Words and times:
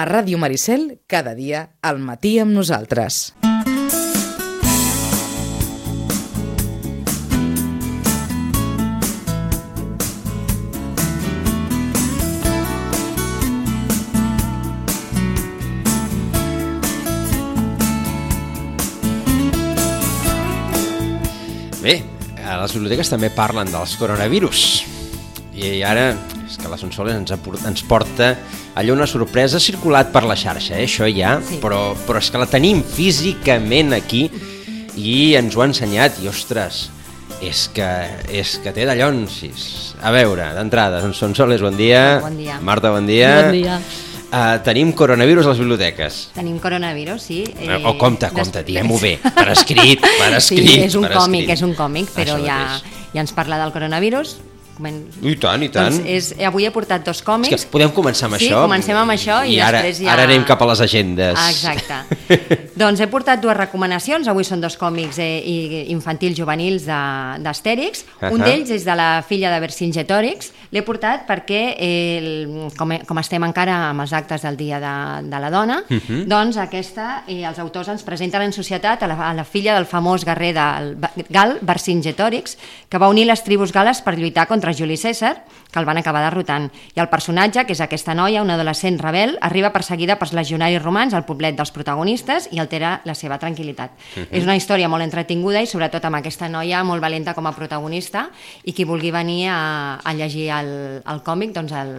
A 0.00 0.04
Ràdio 0.06 0.38
Maricel, 0.38 1.00
cada 1.10 1.32
dia, 1.34 1.72
al 1.82 1.96
matí 1.98 2.36
amb 2.38 2.54
nosaltres. 2.54 3.32
Bé, 21.82 21.96
a 22.46 22.60
les 22.62 22.76
biblioteques 22.78 23.10
també 23.10 23.32
parlen 23.34 23.74
dels 23.74 23.98
coronavirus. 23.98 24.62
I 25.58 25.82
ara, 25.82 26.12
és 26.46 26.54
que 26.54 26.70
la 26.70 26.78
Sonsoles 26.78 27.18
ens, 27.18 27.34
ens 27.66 27.82
porta 27.90 28.36
allò 28.78 28.94
una 28.94 29.06
sorpresa 29.10 29.58
ha 29.58 29.60
circulat 29.60 30.12
per 30.14 30.22
la 30.28 30.36
xarxa, 30.38 30.76
eh? 30.78 30.84
això 30.86 31.08
ja, 31.10 31.38
Sí. 31.42 31.58
però, 31.62 31.94
però 32.06 32.18
és 32.22 32.30
que 32.30 32.38
la 32.38 32.46
tenim 32.46 32.82
físicament 32.86 33.92
aquí 33.96 34.28
i 34.98 35.34
ens 35.38 35.56
ho 35.56 35.62
ha 35.62 35.66
ensenyat 35.68 36.20
i, 36.22 36.28
ostres, 36.30 36.88
és 37.42 37.66
que, 37.74 37.86
és 38.34 38.56
que 38.62 38.72
té 38.74 38.84
dallonsis. 38.86 39.94
A 40.02 40.10
veure, 40.14 40.46
d'entrada, 40.56 41.00
Sonsoles, 41.14 41.60
bon 41.62 41.76
dia. 41.78 42.18
Bon 42.22 42.36
dia. 42.38 42.58
Marta, 42.62 42.90
bon 42.94 43.06
dia. 43.06 43.32
Bon 43.44 43.52
dia. 43.54 43.80
Uh, 44.28 44.58
tenim 44.60 44.90
coronavirus 44.92 45.46
a 45.46 45.52
les 45.54 45.60
biblioteques. 45.62 46.16
Tenim 46.34 46.58
coronavirus, 46.60 47.22
sí. 47.30 47.38
Eh, 47.64 47.78
o 47.82 47.94
compte, 47.96 48.26
des- 48.28 48.34
compte, 48.36 48.60
diguem-ho 48.66 48.98
bé, 49.00 49.14
per 49.22 49.46
escrit, 49.54 50.02
per 50.18 50.34
escrit. 50.36 50.66
Sí, 50.68 50.80
és 50.84 50.94
un 50.98 51.06
còmic, 51.08 51.46
escrit. 51.46 51.54
és 51.56 51.62
un 51.64 51.72
còmic, 51.78 52.10
però 52.12 52.36
ja, 52.44 52.58
ja 53.14 53.22
ens 53.24 53.32
parla 53.32 53.56
del 53.62 53.72
coronavirus. 53.72 54.36
Comen... 54.78 55.00
I 55.26 55.34
tant, 55.42 55.64
i 55.66 55.68
tant. 55.74 55.90
Doncs 55.90 56.06
és, 56.06 56.30
avui 56.46 56.68
he 56.68 56.70
portat 56.70 57.02
dos 57.02 57.18
És 57.18 57.26
còmics. 57.26 57.64
que 57.66 57.70
podem 57.72 57.90
començar 57.96 58.28
amb 58.28 58.38
sí, 58.38 58.46
això. 58.46 58.62
comencem 58.62 58.98
amb 59.00 59.10
això 59.10 59.40
i, 59.42 59.56
I 59.56 59.60
ara, 59.66 59.82
després 59.82 60.04
ja... 60.06 60.12
ara 60.14 60.28
anem 60.28 60.46
cap 60.46 60.62
a 60.62 60.68
les 60.70 60.82
agendes. 60.86 61.34
Ah, 61.34 61.50
exacte. 61.50 61.98
doncs 62.78 63.00
he 63.02 63.06
portat 63.10 63.40
dues 63.42 63.56
recomanacions. 63.58 64.28
Avui 64.30 64.44
són 64.46 64.60
dos 64.62 64.76
còmics 64.78 65.18
eh, 65.18 65.84
infantils 65.90 66.36
juvenils 66.38 66.84
de- 66.86 67.42
d'Astèrix. 67.42 68.04
Un 68.30 68.40
Ahà. 68.40 68.44
d'ells 68.46 68.70
és 68.70 68.84
de 68.86 68.94
la 68.94 69.22
filla 69.26 69.50
de 69.52 69.60
Vercingetorix. 69.60 70.52
L'he 70.70 70.82
portat 70.86 71.26
perquè, 71.26 71.74
eh, 71.76 72.18
el, 72.18 72.70
com, 72.78 72.92
com 73.06 73.18
estem 73.18 73.42
encara 73.44 73.90
amb 73.90 74.00
els 74.04 74.12
actes 74.12 74.42
del 74.42 74.56
Dia 74.56 74.78
de, 74.80 75.28
de 75.28 75.40
la 75.40 75.50
Dona, 75.50 75.82
Mhm. 75.88 76.26
doncs 76.28 76.56
aquesta, 76.58 77.24
eh, 77.26 77.42
els 77.44 77.58
autors 77.58 77.88
ens 77.88 78.02
presenten 78.02 78.42
en 78.42 78.52
societat 78.52 79.02
a 79.02 79.06
la, 79.06 79.14
a 79.30 79.34
la 79.34 79.44
filla 79.44 79.74
del 79.74 79.86
famós 79.86 80.24
guerrer 80.24 80.54
del 80.54 80.96
gal, 81.30 81.58
Vercingetorix, 81.62 82.58
que 82.88 82.98
va 82.98 83.08
unir 83.08 83.26
les 83.26 83.42
tribus 83.44 83.72
gales 83.72 84.02
per 84.02 84.16
lluitar 84.18 84.46
contra 84.46 84.72
Juli 84.74 84.96
César, 84.96 85.44
que 85.72 85.78
el 85.78 85.84
van 85.84 85.98
acabar 85.98 86.22
derrotant. 86.22 86.70
I 86.94 87.00
el 87.00 87.08
personatge, 87.08 87.64
que 87.66 87.72
és 87.72 87.80
aquesta 87.80 88.14
noia, 88.14 88.42
una 88.42 88.54
adolescent 88.54 88.98
rebel, 89.00 89.36
arriba 89.40 89.72
perseguida 89.72 90.18
pels 90.18 90.32
legionaris 90.32 90.82
romans 90.82 91.14
al 91.14 91.24
poblet 91.24 91.56
dels 91.56 91.70
protagonistes 91.72 92.48
i 92.52 92.58
altera 92.68 93.00
la 93.08 93.16
seva 93.16 93.38
tranquil·litat. 93.40 93.96
És 94.28 94.44
una 94.44 94.56
història 94.58 94.88
molt 94.92 95.06
entretinguda 95.06 95.62
i 95.64 95.66
sobretot 95.70 96.04
amb 96.04 96.20
aquesta 96.20 96.48
noia 96.52 96.84
molt 96.84 97.00
valenta 97.02 97.32
com 97.34 97.48
a 97.48 97.54
protagonista 97.56 98.28
i 98.68 98.74
qui 98.76 98.84
vulgui 98.84 99.10
venir 99.14 99.48
a, 99.48 99.96
a 100.04 100.14
llegir 100.14 100.50
el, 100.52 100.70
el 101.00 101.22
còmic 101.24 101.54
doncs 101.56 101.72
el, 101.72 101.92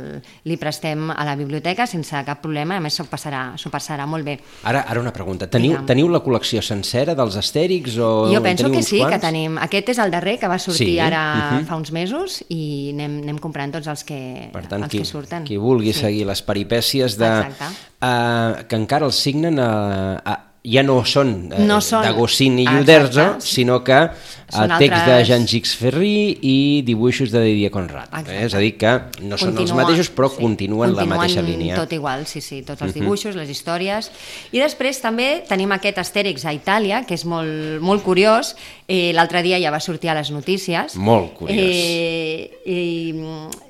li 0.46 0.58
prestem 0.62 1.10
a 1.10 1.26
la 1.26 1.36
biblioteca 1.40 1.88
sense 1.90 2.22
cap 2.28 2.42
problema, 2.44 2.78
a 2.78 2.84
més 2.84 2.96
s'ho 2.96 3.08
passarà, 3.10 3.56
passarà 3.72 4.06
molt 4.10 4.28
bé. 4.28 4.38
Ara, 4.70 4.84
ara 4.90 5.02
una 5.02 5.14
pregunta. 5.16 5.48
Teniu, 5.50 5.74
Digue'm. 5.78 5.88
teniu 5.90 6.10
la 6.12 6.22
col·lecció 6.26 6.62
sencera 6.66 7.16
dels 7.18 7.38
Astèrix 7.40 7.98
o 7.98 8.12
Jo 8.34 8.42
penso 8.44 8.70
que 8.72 8.84
sí, 8.84 9.00
quants? 9.00 9.16
que 9.16 9.22
tenim. 9.24 9.58
Aquest 9.62 9.94
és 9.96 10.02
el 10.04 10.12
darrer 10.12 10.38
que 10.40 10.50
va 10.52 10.60
sortir 10.60 10.90
Sí, 10.90 11.00
ara 11.00 11.22
mhm. 11.60 11.66
fa 11.70 11.78
uns 11.80 11.92
mesos 11.96 12.40
i 12.50 12.92
anem, 12.94 13.20
anem 13.24 13.40
comprant 13.42 13.74
tots 13.78 13.90
els 13.92 14.04
que, 14.04 14.50
Per 14.54 14.66
tant, 14.68 14.84
els 14.86 14.92
qui, 14.92 15.02
que 15.04 15.10
surten. 15.10 15.48
qui 15.48 15.58
vulgui 15.58 15.94
Sí. 15.94 16.02
seguir 16.06 16.26
les 16.30 16.42
peripècies 16.42 17.18
de... 17.18 17.30
Exacte. 17.30 17.88
Uh, 18.00 18.64
que 18.70 18.78
encara 18.80 19.06
els 19.10 19.16
signen 19.20 19.60
a... 19.60 20.22
a 20.24 20.38
ja 20.64 20.84
no 20.84 21.06
són, 21.06 21.52
eh, 21.54 21.64
No 21.66 21.80
són- 21.80 22.04
d'Agustín 22.04 22.60
i. 22.60 22.68
Uderzo, 22.68 23.40
sinó 23.40 23.84
que 23.84 23.94
a 23.94 24.12
Són 24.52 24.68
text 24.78 25.06
de 25.06 25.12
altres- 25.14 25.28
Jean 25.28 25.48
Gix 25.48 25.76
Ferri 25.78 26.38
i 26.42 26.82
dibuixos 26.84 27.32
de 27.32 27.42
Didier 27.44 27.72
Conrad. 27.72 28.08
Exacte. 28.10 28.36
Eh? 28.36 28.46
És 28.46 28.54
a 28.54 28.60
dir, 28.60 28.78
que 28.78 28.92
no 29.22 29.38
són 29.38 29.50
els 29.50 29.58
Continua- 29.58 29.84
mateixos, 29.84 30.10
però 30.14 30.30
sí, 30.30 30.42
continuen, 30.42 30.96
la 30.96 31.06
mateixa 31.06 31.42
línia. 31.42 31.76
Mhm. 31.76 31.80
tot 31.82 31.94
igual, 31.94 32.26
sí, 32.28 32.42
sí, 32.42 32.62
tots 32.64 32.82
els 32.82 32.94
dibuixos, 32.94 33.36
les 33.36 33.50
històries. 33.50 34.12
I 34.52 34.60
després 34.60 35.00
també 35.00 35.44
tenim 35.48 35.72
aquest 35.72 35.98
Astèrix 35.98 36.44
a 36.46 36.54
Itàlia, 36.54 37.06
que 37.06 37.14
és 37.14 37.26
molt, 37.26 37.80
molt 37.80 38.04
curiós. 38.04 38.56
Eh, 38.88 39.12
L'altre 39.14 39.42
dia 39.44 39.60
ja 39.60 39.72
va 39.72 39.80
sortir 39.80 40.10
a 40.10 40.16
les 40.16 40.32
notícies. 40.32 40.96
Molt 40.96 41.34
curiós. 41.36 41.58
Eh, 41.62 42.52
i, 42.66 43.14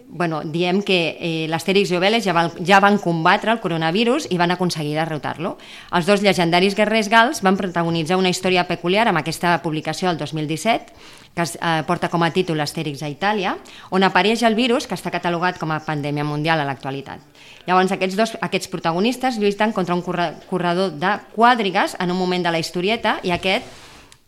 bueno, 0.09 0.41
diem 0.43 0.81
que 0.81 1.15
eh, 1.21 1.45
l'Astèrix 1.47 1.91
i 1.93 1.97
Obelix 1.99 2.25
ja, 2.25 2.33
van, 2.33 2.49
ja 2.65 2.79
van 2.81 2.97
combatre 2.97 3.53
el 3.53 3.61
coronavirus 3.61 4.25
i 4.33 4.39
van 4.41 4.51
aconseguir 4.51 4.95
derrotar-lo. 4.97 5.53
Els 5.93 6.09
dos 6.09 6.23
llegendaris 6.25 6.75
guerrers 6.75 7.11
gals 7.13 7.43
van 7.45 7.57
protagonitzar 7.57 8.17
una 8.17 8.31
història 8.33 8.65
peculiar 8.67 9.07
amb 9.07 9.21
aquesta 9.21 9.59
publicació 9.61 10.09
del 10.09 10.17
2017 10.17 11.17
que 11.35 11.43
es, 11.43 11.59
eh, 11.61 11.83
porta 11.85 12.09
com 12.09 12.23
a 12.25 12.31
títol 12.33 12.59
Astèrix 12.59 13.03
a 13.05 13.09
Itàlia, 13.09 13.53
on 13.93 14.03
apareix 14.03 14.41
el 14.43 14.55
virus 14.57 14.87
que 14.89 14.97
està 14.97 15.11
catalogat 15.13 15.59
com 15.61 15.69
a 15.71 15.77
pandèmia 15.85 16.25
mundial 16.25 16.59
a 16.59 16.65
l'actualitat. 16.65 17.21
Llavors, 17.67 17.91
aquests 17.93 18.17
dos 18.17 18.33
aquests 18.41 18.67
protagonistes 18.67 19.37
lluiten 19.37 19.71
contra 19.71 19.93
un 19.93 20.01
corre- 20.01 20.33
corredor 20.49 20.97
de 20.97 21.19
quàdrigues 21.35 21.95
en 21.99 22.09
un 22.11 22.17
moment 22.17 22.43
de 22.43 22.51
la 22.51 22.59
historieta 22.59 23.19
i 23.23 23.29
aquest 23.31 23.63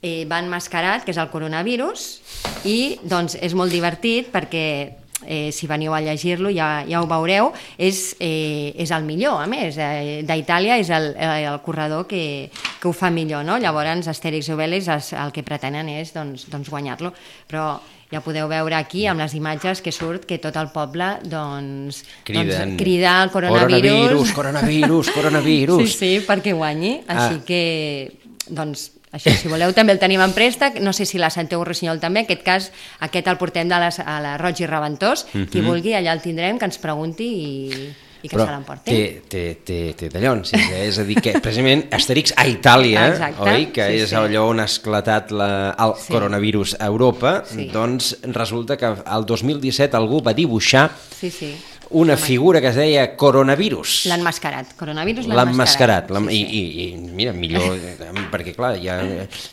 eh, 0.02 0.26
va 0.30 0.40
enmascarat, 0.40 1.04
que 1.04 1.12
és 1.12 1.18
el 1.18 1.30
coronavirus, 1.34 2.22
i 2.66 3.00
doncs 3.02 3.36
és 3.42 3.58
molt 3.58 3.74
divertit 3.74 4.30
perquè 4.32 5.01
eh, 5.26 5.52
si 5.52 5.68
veniu 5.68 5.94
a 5.94 6.02
llegir-lo 6.02 6.50
ja, 6.50 6.84
ja 6.88 7.02
ho 7.02 7.08
veureu, 7.08 7.52
és, 7.78 8.16
eh, 8.20 8.74
és 8.78 8.92
el 8.92 9.04
millor, 9.04 9.42
a 9.42 9.48
més, 9.48 9.78
eh, 9.78 10.22
d'Itàlia 10.28 10.78
és 10.82 10.90
el, 10.90 11.16
eh, 11.18 11.46
el 11.46 11.62
corredor 11.62 12.08
que, 12.08 12.50
que 12.82 12.88
ho 12.88 12.94
fa 12.94 13.10
millor, 13.10 13.44
no? 13.46 13.58
Llavors, 13.58 14.08
Astèrix 14.08 14.50
i 14.50 14.54
Obelix 14.54 14.88
es, 14.88 15.14
el 15.14 15.32
que 15.32 15.44
pretenen 15.44 15.90
és 15.90 16.14
doncs, 16.14 16.48
doncs 16.52 16.70
guanyar-lo, 16.70 17.14
però 17.50 17.80
ja 18.12 18.20
podeu 18.20 18.48
veure 18.52 18.76
aquí 18.76 19.06
amb 19.08 19.22
les 19.24 19.34
imatges 19.38 19.80
que 19.82 19.92
surt 19.96 20.26
que 20.28 20.38
tot 20.38 20.56
el 20.60 20.68
poble 20.74 21.14
doncs, 21.24 22.04
Criden. 22.28 22.50
doncs 22.52 22.78
crida 22.82 23.24
el 23.24 23.32
coronavirus, 23.32 24.34
Coronavirus, 24.34 24.34
coronavirus, 24.34 25.12
coronavirus. 25.16 25.84
Sí, 25.88 25.98
sí, 26.20 26.26
perquè 26.28 26.54
guanyi. 26.54 27.02
Així 27.08 27.36
Ah. 27.40 27.46
que, 27.46 28.12
doncs, 28.50 28.92
això, 29.12 29.32
si 29.36 29.48
voleu, 29.52 29.74
també 29.74 29.94
el 29.94 30.00
tenim 30.00 30.22
en 30.24 30.32
préstec. 30.36 30.80
No 30.82 30.94
sé 30.94 31.06
si 31.06 31.18
la 31.20 31.30
Santiago 31.30 31.66
Rossinyol 31.68 32.00
també. 32.00 32.22
En 32.24 32.30
aquest 32.30 32.44
cas, 32.46 32.70
aquest 33.00 33.28
el 33.28 33.38
portem 33.38 33.68
de 33.70 33.80
les, 33.84 34.00
a 34.00 34.20
la 34.24 34.38
Roig 34.42 34.62
i 34.64 34.70
Reventós. 34.70 35.26
Qui 35.32 35.62
vulgui, 35.66 35.94
allà 35.98 36.14
el 36.16 36.22
tindrem, 36.24 36.58
que 36.60 36.66
ens 36.70 36.78
pregunti 36.82 37.28
i, 37.28 37.90
i 38.22 38.30
que 38.30 38.38
se 38.38 38.46
l'emporti. 38.46 38.92
té, 38.94 39.22
té, 39.28 39.44
té, 39.66 39.78
té 39.98 40.10
dallons, 40.14 40.52
és, 40.54 40.68
és 40.88 41.00
a 41.02 41.06
dir, 41.08 41.16
que 41.26 41.34
precisament 41.42 41.88
Astèrix 41.98 42.36
a 42.38 42.46
Itàlia, 42.48 43.08
Exacte, 43.16 43.50
oi? 43.50 43.66
Que 43.74 43.88
sí, 43.90 44.04
és 44.04 44.10
sí. 44.14 44.16
allò 44.20 44.44
on 44.52 44.62
ha 44.62 44.68
esclatat 44.70 45.32
la, 45.34 45.50
el 45.74 45.96
Sí. 45.98 46.12
coronavirus 46.14 46.76
a 46.80 46.86
Europa, 46.86 47.44
Sí. 47.50 47.66
doncs 47.74 48.18
resulta 48.30 48.78
que 48.78 48.86
el 48.86 49.26
2017 49.26 49.98
algú 49.98 50.22
va 50.22 50.34
dibuixar 50.38 50.92
Sí, 51.20 51.32
sí. 51.32 51.56
Una 51.92 52.18
figura 52.18 52.62
que 52.62 52.68
es 52.70 52.76
deia 52.76 53.16
coronavirus. 53.18 54.06
L'han 54.10 54.22
mascarat. 54.24 54.74
Coronavirus 54.80 55.28
L'han 55.28 55.38
l'han 55.38 55.56
mascarat, 55.56 56.10
mascarat. 56.10 56.12
l'han- 56.12 56.32
i, 56.32 56.42
i, 56.42 56.62
i 56.90 56.98
mira, 56.98 57.34
millor, 57.34 57.76
eh, 57.76 57.96
perquè 58.32 58.54
clar, 58.56 58.76
ja, 58.82 59.00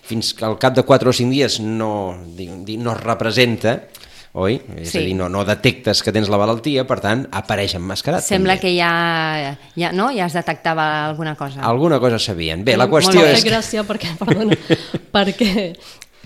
fins 0.06 0.32
que 0.34 0.44
al 0.44 0.58
cap 0.58 0.74
de 0.76 0.82
4 0.82 1.10
o 1.10 1.12
5 1.12 1.30
dies 1.30 1.60
no, 1.60 2.16
no 2.18 2.92
es 2.92 3.00
representa, 3.02 3.82
oi? 4.38 4.60
És 4.76 4.90
Sí. 4.92 4.98
a 4.98 5.00
dir, 5.02 5.14
no, 5.16 5.28
no 5.28 5.44
detectes 5.44 6.02
que 6.02 6.12
tens 6.12 6.28
la 6.28 6.38
malaltia, 6.38 6.86
per 6.86 7.00
tant, 7.00 7.26
apareix 7.32 7.74
emmascarat. 7.74 8.22
Sembla 8.22 8.54
també. 8.54 8.68
que 8.68 8.76
ja, 8.76 9.58
ja, 9.74 9.90
no? 9.92 10.10
ja 10.14 10.26
es 10.26 10.32
detectava 10.36 11.06
alguna 11.08 11.34
cosa. 11.34 11.60
Alguna 11.62 11.98
cosa 11.98 12.18
sabien. 12.18 12.64
Bé, 12.64 12.76
la 12.76 12.86
Molt 12.86 13.04
qüestió 13.06 13.22
bé. 13.22 13.32
és... 13.32 13.42
Fa 13.42 13.48
gràcia 13.50 13.82
perquè, 13.88 14.14
perdona, 14.20 14.54
perquè 15.16 15.74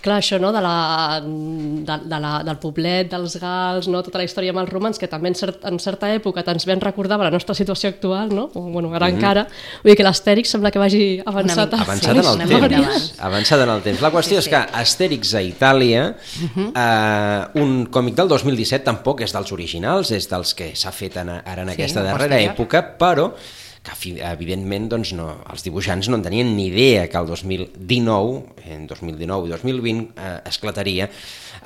clar, 0.03 0.19
això 0.21 0.39
no, 0.43 0.51
de 0.53 0.61
la, 0.61 1.21
de, 1.23 1.97
de 2.11 2.19
la, 2.21 2.33
del 2.45 2.59
poblet, 2.63 3.09
dels 3.13 3.37
gals, 3.41 3.89
no, 3.89 4.03
tota 4.03 4.19
la 4.21 4.25
història 4.27 4.51
amb 4.53 4.61
els 4.65 4.73
romans, 4.73 4.99
que 5.01 5.09
també 5.09 5.31
en, 5.31 5.37
cert, 5.39 5.63
en 5.69 5.79
certa 5.83 6.11
època 6.15 6.43
ens 6.53 6.67
ben 6.69 6.81
recordava 6.83 7.25
la 7.25 7.31
nostra 7.33 7.55
situació 7.55 7.89
actual, 7.95 8.29
no? 8.35 8.49
o 8.55 8.63
bueno, 8.75 8.91
ara 8.95 9.09
encara, 9.09 9.47
vull 9.83 9.93
dir 9.93 9.97
que 10.01 10.07
l'Astèrix 10.07 10.51
sembla 10.53 10.71
que 10.75 10.83
vagi 10.83 11.05
avançat, 11.25 11.73
mica. 11.73 11.81
a- 11.81 11.87
Avançat 11.87 12.13
Sí, 12.13 12.19
en 12.19 12.27
el 12.27 12.59
una 12.59 12.69
temps. 12.69 13.13
Avançat 13.21 13.61
en 13.65 13.71
el 13.77 13.83
temps. 13.83 14.01
La 14.03 14.11
qüestió 14.13 14.41
Sí, 14.41 14.43
és 14.43 14.49
que 14.49 14.61
Astèrix 14.83 15.35
a 15.39 15.43
Itàlia, 15.43 16.05
eh, 16.75 17.61
un 17.63 17.87
còmic 17.93 18.15
del 18.19 18.29
2017 18.29 18.85
tampoc 18.85 19.21
és 19.27 19.33
dels 19.35 19.53
originals, 19.55 20.11
és 20.13 20.29
dels 20.31 20.55
que 20.59 20.73
s'ha 20.79 20.93
fet 20.93 21.17
en, 21.23 21.31
ara 21.39 21.63
en 21.63 21.69
Sí, 21.73 21.77
aquesta 21.79 22.03
darrera 22.07 22.41
època, 22.41 22.83
però 22.99 23.31
que 23.83 24.13
evidentment 24.23 24.89
doncs, 24.93 25.11
no, 25.19 25.41
els 25.51 25.65
dibuixants 25.67 26.07
no 26.09 26.17
en 26.17 26.23
tenien 26.23 26.53
ni 26.57 26.69
idea 26.69 27.09
que 27.11 27.19
el 27.19 27.27
2019, 27.27 28.43
en 28.71 28.87
2019 28.87 29.49
i 29.49 29.51
2020 29.51 30.13
eh, 30.23 30.37
esclataria 30.47 31.09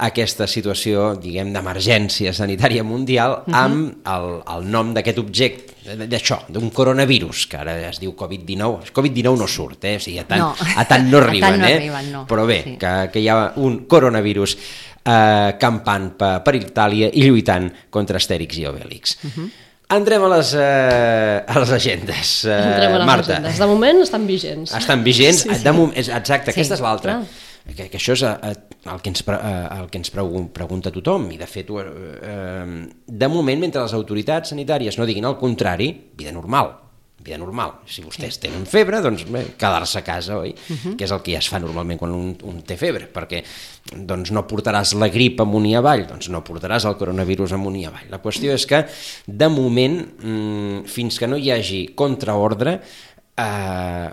aquesta 0.06 0.46
situació, 0.48 1.10
diguem, 1.20 1.52
d'emergència 1.52 2.32
sanitària 2.36 2.82
mundial 2.84 3.42
Mhm. 3.46 3.54
amb 3.54 4.08
el, 4.12 4.26
el 4.56 4.70
nom 4.70 4.94
d'aquest 4.94 5.18
objecte, 5.18 5.74
d'això, 6.08 6.40
d'un 6.48 6.70
coronavirus, 6.70 7.46
que 7.46 7.56
ara 7.60 7.76
es 7.90 8.00
diu 8.00 8.14
Covid-19. 8.16 8.80
El 8.88 8.92
Covid-19 8.96 9.36
no 9.38 9.46
surt, 9.46 9.84
eh? 9.84 9.96
O 9.96 10.00
sigui, 10.00 10.18
a 10.18 10.24
tant 10.26 10.40
No. 10.40 10.54
a 10.76 10.84
tant 10.88 11.06
no 11.10 11.18
A 11.20 11.20
tant 11.20 11.28
arriben, 11.28 11.60
no 11.60 11.66
eh? 11.68 11.76
arriben, 11.76 12.10
no. 12.12 12.26
Però 12.26 12.46
bé, 12.46 12.62
Sí. 12.64 12.76
que, 12.80 13.10
que 13.12 13.20
hi 13.20 13.28
ha 13.28 13.52
un 13.56 13.84
coronavirus 13.86 14.56
eh, 15.04 15.54
campant 15.60 16.10
per, 16.18 16.42
per 16.42 16.56
Itàlia 16.56 17.10
i 17.12 17.22
lluitant 17.28 17.70
contra 17.90 18.16
Astèrix 18.18 18.56
i 18.58 18.66
Obèlix. 18.66 19.18
Mhm. 19.22 19.50
Entrem 19.88 20.22
a 20.26 20.28
les, 20.36 20.52
eh, 20.58 21.44
a 21.46 21.58
les 21.60 21.70
agendes. 21.70 22.44
Eh, 22.44 22.50
Entrem 22.56 22.94
a 22.94 22.98
les 22.98 23.06
Marta, 23.06 23.32
agendes. 23.36 23.58
De 23.58 23.66
moment 23.70 24.00
estan 24.02 24.26
vigents. 24.26 24.72
estan 24.74 25.04
vigents? 25.04 25.42
Sí, 25.44 25.54
sí. 25.54 25.62
De 25.62 25.72
moment, 25.72 25.96
exacte, 25.96 26.50
Sí, 26.50 26.58
aquesta 26.60 26.74
és 26.74 26.80
l'altra. 26.82 27.20
Que, 27.66 27.88
que 27.90 27.98
això 27.98 28.14
és 28.14 28.22
eh, 28.22 28.54
el 28.92 29.00
que 29.02 29.10
ens, 29.10 29.22
pre- 29.26 29.38
eh, 29.42 29.68
el 29.80 29.88
que 29.90 29.98
ens 29.98 30.10
pregun- 30.14 30.48
pregunta 30.54 30.90
tothom 30.94 31.24
i 31.34 31.36
de 31.38 31.46
fet 31.50 31.70
eh, 31.70 32.86
de 33.06 33.28
moment 33.28 33.58
mentre 33.60 33.82
les 33.82 33.92
autoritats 33.92 34.50
sanitàries 34.54 34.98
no 34.98 35.06
diguin 35.06 35.24
el 35.26 35.34
contrari 35.36 35.88
vida 36.14 36.30
normal 36.30 36.70
vida 37.26 37.38
normal. 37.42 37.74
Si 37.90 38.04
vostès 38.04 38.38
tenen 38.42 38.64
febre, 38.70 39.00
doncs 39.04 39.24
bé, 39.28 39.42
quedar-se 39.58 39.98
a 40.00 40.04
casa, 40.06 40.38
oi? 40.38 40.54
Uh 40.54 40.76
-huh. 40.76 40.96
Que 40.96 41.04
és 41.04 41.10
el 41.12 41.22
que 41.22 41.32
ja 41.32 41.38
es 41.38 41.48
fa 41.48 41.58
normalment 41.58 41.98
quan 41.98 42.12
un, 42.12 42.36
un 42.42 42.62
té 42.62 42.76
febre, 42.76 43.10
perquè 43.12 43.42
doncs, 43.92 44.30
no 44.30 44.46
portaràs 44.46 44.94
la 44.94 45.08
grip 45.08 45.40
amunt 45.40 45.66
i 45.66 45.74
avall, 45.74 46.06
doncs 46.06 46.28
no 46.28 46.42
portaràs 46.42 46.86
el 46.86 46.96
coronavirus 46.96 47.52
amunt 47.52 47.76
i 47.76 47.84
avall. 47.84 48.10
La 48.10 48.22
qüestió 48.22 48.52
és 48.52 48.66
que, 48.66 48.86
de 49.26 49.48
moment, 49.48 50.06
mmm, 50.22 50.84
fins 50.86 51.18
que 51.18 51.26
no 51.26 51.36
hi 51.36 51.50
hagi 51.50 51.94
contraordre, 51.94 52.80
eh, 53.36 54.10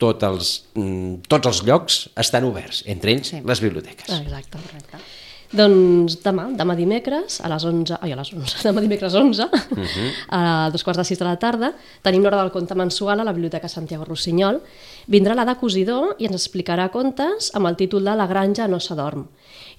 tot 0.00 0.22
els, 0.22 0.64
mm, 0.74 1.26
tots 1.28 1.46
els 1.46 1.62
llocs 1.62 2.08
estan 2.16 2.44
oberts, 2.44 2.82
entre 2.86 3.12
ells 3.12 3.28
Sí. 3.28 3.42
les 3.44 3.60
biblioteques. 3.60 4.08
Exacte. 4.08 4.58
Doncs 5.50 6.20
demà, 6.22 6.44
demà 6.54 6.76
dimecres, 6.78 7.40
a 7.42 7.48
les 7.50 7.64
11, 7.66 7.96
ai, 7.98 8.12
a 8.14 8.18
les 8.20 8.28
11, 8.36 8.60
demà 8.68 8.84
dimecres 8.84 9.16
11, 9.18 9.48
uh 9.50 9.78
-huh. 9.78 10.10
a 10.28 10.70
dos 10.70 10.84
quarts 10.84 10.98
de 10.98 11.04
sis 11.04 11.18
de 11.18 11.24
la 11.24 11.36
tarda, 11.36 11.72
tenim 12.02 12.22
l'hora 12.22 12.38
del 12.38 12.52
conte 12.52 12.74
mensual 12.74 13.20
a 13.20 13.24
la 13.24 13.32
Biblioteca 13.32 13.68
Santiago 13.68 14.04
Rossinyol. 14.04 14.60
Vindrà 15.08 15.34
l'Ada 15.34 15.56
Cosidor 15.56 16.14
i 16.18 16.26
ens 16.26 16.36
explicarà 16.36 16.90
contes 16.90 17.50
amb 17.54 17.66
el 17.66 17.76
títol 17.76 18.04
de 18.04 18.14
La 18.14 18.26
granja 18.26 18.68
no 18.68 18.78
s'adorm. 18.78 19.26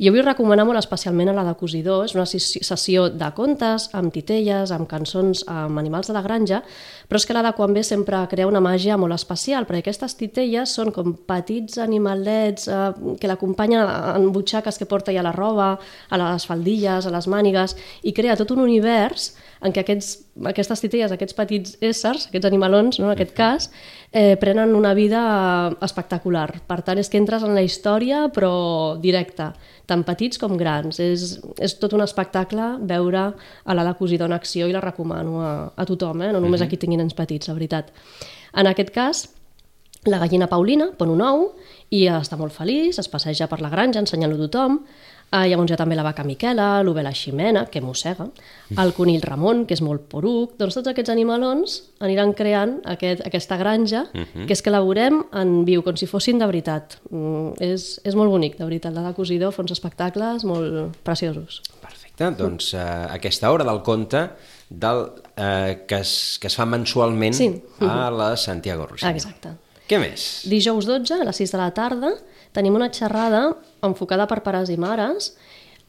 Jo 0.01 0.11
vull 0.11 0.25
recomanar 0.25 0.65
molt 0.65 0.79
especialment 0.79 1.29
a 1.29 1.33
l'Ada 1.33 1.53
Cosidor, 1.59 2.05
és 2.05 2.15
una 2.15 2.25
sessió 2.25 3.09
de 3.09 3.29
contes, 3.37 3.89
amb 3.93 4.11
titelles, 4.11 4.71
amb 4.71 4.87
cançons, 4.89 5.43
amb 5.47 5.77
animals 5.77 6.07
de 6.07 6.15
la 6.15 6.23
granja, 6.25 6.63
però 7.07 7.19
és 7.19 7.27
que 7.27 7.35
l'Ada 7.35 7.51
quan 7.57 7.73
ve 7.75 7.83
sempre 7.83 8.17
crea 8.31 8.47
una 8.49 8.63
màgia 8.63 8.97
molt 8.97 9.13
especial, 9.13 9.67
perquè 9.69 9.83
aquestes 9.85 10.15
titelles 10.19 10.73
són 10.77 10.91
com 10.95 11.13
petits 11.27 11.77
animalets 11.77 12.67
eh, 12.67 12.79
que 13.19 13.29
l'acompanyen 13.29 13.85
en 14.15 14.31
butxaques 14.33 14.79
que 14.81 14.89
porta 14.89 15.13
ja 15.13 15.25
la 15.25 15.35
roba, 15.35 15.60
a 15.61 16.19
les 16.21 16.47
faldilles, 16.49 17.05
a 17.05 17.13
les 17.13 17.27
mànigues, 17.31 17.77
i 18.03 18.13
crea 18.17 18.37
tot 18.39 18.53
un 18.55 18.63
univers 18.63 19.31
en 19.61 19.73
què 19.73 19.83
aquests, 19.83 20.13
aquestes 20.49 20.81
titelles, 20.81 21.11
aquests 21.13 21.35
petits 21.37 21.75
éssers, 21.85 22.25
aquests 22.29 22.47
animalons, 22.49 22.97
no, 22.97 23.09
en 23.09 23.13
aquest 23.13 23.33
cas, 23.37 23.67
eh, 24.11 24.35
prenen 24.41 24.73
una 24.75 24.95
vida 24.97 25.21
espectacular. 25.85 26.47
Per 26.67 26.79
tant, 26.87 26.97
és 26.97 27.09
que 27.09 27.21
entres 27.21 27.45
en 27.45 27.53
la 27.55 27.61
història, 27.65 28.23
però 28.33 28.97
directa, 29.01 29.51
tant 29.85 30.05
petits 30.07 30.41
com 30.41 30.57
grans. 30.57 30.97
És, 31.03 31.35
és 31.61 31.77
tot 31.81 31.93
un 31.93 32.01
espectacle 32.05 32.71
veure 32.89 33.27
a 33.31 33.77
l'Ada 33.77 33.93
Cosidor 33.99 34.31
en 34.31 34.37
acció 34.39 34.67
i 34.67 34.73
la 34.73 34.81
recomano 34.81 35.43
a, 35.45 35.53
a 35.75 35.85
tothom, 35.85 36.25
eh? 36.25 36.31
no 36.33 36.41
només 36.41 36.65
a 36.65 36.69
qui 36.71 36.81
tingui 36.81 36.97
nens 36.97 37.17
petits, 37.17 37.51
la 37.51 37.57
veritat. 37.57 37.93
En 38.57 38.67
aquest 38.67 38.89
cas, 38.95 39.27
la 40.09 40.17
gallina 40.17 40.49
Paulina 40.49 40.89
pon 40.97 41.11
un 41.13 41.21
ou 41.21 41.43
i 41.93 42.07
està 42.09 42.37
molt 42.39 42.55
feliç, 42.55 42.97
es 42.97 43.09
passeja 43.11 43.45
per 43.51 43.61
la 43.61 43.69
granja 43.69 44.01
ensenyant-lo 44.01 44.39
a 44.39 44.47
tothom. 44.47 44.79
Uh, 45.31 45.45
llavors 45.47 45.71
hi 45.71 45.73
ha 45.73 45.77
també 45.79 45.95
la 45.95 46.03
vaca 46.03 46.25
Miquela, 46.27 46.81
l'ovella 46.83 47.13
Ximena, 47.15 47.61
que 47.71 47.79
mossega, 47.79 48.25
el 48.83 48.89
conill 48.91 49.21
Ramon, 49.23 49.61
que 49.63 49.77
és 49.77 49.81
molt 49.81 50.09
poruc. 50.11 50.57
Doncs 50.59 50.75
tots 50.75 50.91
aquests 50.91 51.13
animalons 51.13 51.77
aniran 52.03 52.33
creant 52.35 52.73
aquest, 52.91 53.23
aquesta 53.29 53.55
granja, 53.55 54.01
uh 54.11 54.25
-huh. 54.25 54.45
que 54.45 54.51
és 54.51 54.61
que 54.61 54.71
la 54.71 54.81
veurem 54.81 55.23
en 55.31 55.63
viu, 55.63 55.83
com 55.83 55.95
si 55.95 56.05
fossin 56.05 56.37
de 56.37 56.45
veritat. 56.45 56.99
Mm, 57.09 57.53
és, 57.59 58.01
és 58.03 58.15
molt 58.15 58.29
bonic, 58.29 58.57
de 58.57 58.65
veritat. 58.65 58.93
La 58.93 59.07
de 59.07 59.13
Cosidor 59.13 59.53
fa 59.53 59.61
uns 59.61 59.71
espectacles 59.71 60.43
molt 60.43 60.97
preciosos. 61.03 61.61
Perfecte, 61.81 62.31
doncs 62.31 62.73
eh, 62.73 63.07
aquesta 63.09 63.51
hora 63.51 63.63
del 63.63 63.81
conte 63.81 64.29
del, 64.69 65.11
eh, 65.37 65.85
que, 65.87 65.95
es, 65.95 66.37
que 66.41 66.47
es 66.47 66.55
fa 66.55 66.65
mensualment 66.65 67.33
Sí. 67.33 67.61
a 67.79 68.11
la 68.11 68.35
Santiago 68.35 68.85
Rossinyol. 68.85 69.15
Exacte. 69.15 69.49
Què 69.87 69.97
més? 69.99 70.43
Dijous 70.47 70.85
12, 70.85 71.21
a 71.21 71.23
les 71.23 71.35
6 71.35 71.51
de 71.51 71.57
la 71.57 71.71
tarda, 71.71 72.13
tenim 72.53 72.75
una 72.75 72.91
xerrada 72.91 73.49
enfocada 73.81 74.27
per 74.27 74.41
pares 74.45 74.69
i 74.69 74.77
mares 74.77 75.33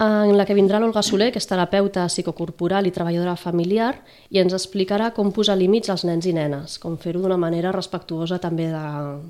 en 0.02 0.36
la 0.36 0.44
que 0.48 0.54
vindrà 0.56 0.80
l'Olga 0.80 1.02
Soler, 1.04 1.28
que 1.30 1.38
és 1.38 1.46
terapeuta 1.46 2.08
psicocorporal 2.10 2.88
i 2.88 2.92
treballadora 2.94 3.36
familiar, 3.38 3.92
i 4.34 4.40
ens 4.42 4.54
explicarà 4.56 5.12
com 5.14 5.30
posar 5.34 5.54
límits 5.60 5.92
als 5.92 6.02
nens 6.08 6.26
i 6.26 6.32
nenes, 6.34 6.78
com 6.82 6.96
fer-ho 6.98 7.22
d'una 7.22 7.38
manera 7.38 7.70
respectuosa 7.74 8.40
també 8.42 8.66
de, 8.72 8.82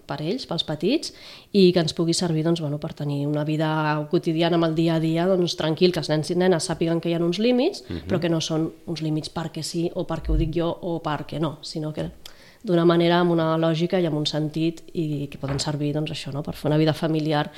per 0.09 0.21
ells, 0.23 0.47
pels 0.49 0.65
petits, 0.65 1.13
i 1.53 1.67
que 1.75 1.83
ens 1.83 1.93
pugui 1.99 2.17
servir 2.17 2.47
doncs, 2.47 2.63
bueno, 2.65 2.81
per 2.81 2.95
tenir 2.97 3.27
una 3.29 3.45
vida 3.45 3.69
quotidiana 4.11 4.57
amb 4.57 4.71
el 4.71 4.79
dia 4.79 4.97
a 4.97 5.03
dia 5.03 5.27
doncs, 5.29 5.59
tranquil, 5.61 5.93
que 5.93 6.01
els 6.01 6.09
nens 6.13 6.33
i 6.33 6.39
nenes 6.41 6.71
sàpiguen 6.71 7.03
que 7.03 7.11
hi 7.11 7.19
ha 7.19 7.21
uns 7.21 7.43
límits, 7.43 7.83
uh 7.83 7.93
-huh. 7.93 8.07
però 8.09 8.21
que 8.21 8.33
no 8.33 8.41
són 8.41 8.71
uns 8.87 9.03
límits 9.03 9.35
perquè 9.35 9.63
sí 9.63 9.91
o 9.95 10.07
perquè 10.07 10.31
ho 10.31 10.37
dic 10.37 10.55
jo 10.55 10.71
o 10.81 11.03
perquè 11.03 11.39
no, 11.41 11.59
sinó 11.61 11.93
que 11.93 12.11
d'una 12.63 12.85
manera 12.87 13.21
amb 13.21 13.35
una 13.35 13.57
lògica 13.59 14.01
i 14.01 14.07
amb 14.07 14.19
un 14.21 14.27
sentit 14.27 14.85
i 14.95 15.27
que 15.31 15.41
poden 15.43 15.59
servir 15.63 15.93
doncs, 15.97 16.13
això, 16.15 16.33
no? 16.35 16.45
per 16.47 16.55
fer 16.55 16.71
una 16.71 16.79
vida 16.81 16.95
familiar 16.95 17.49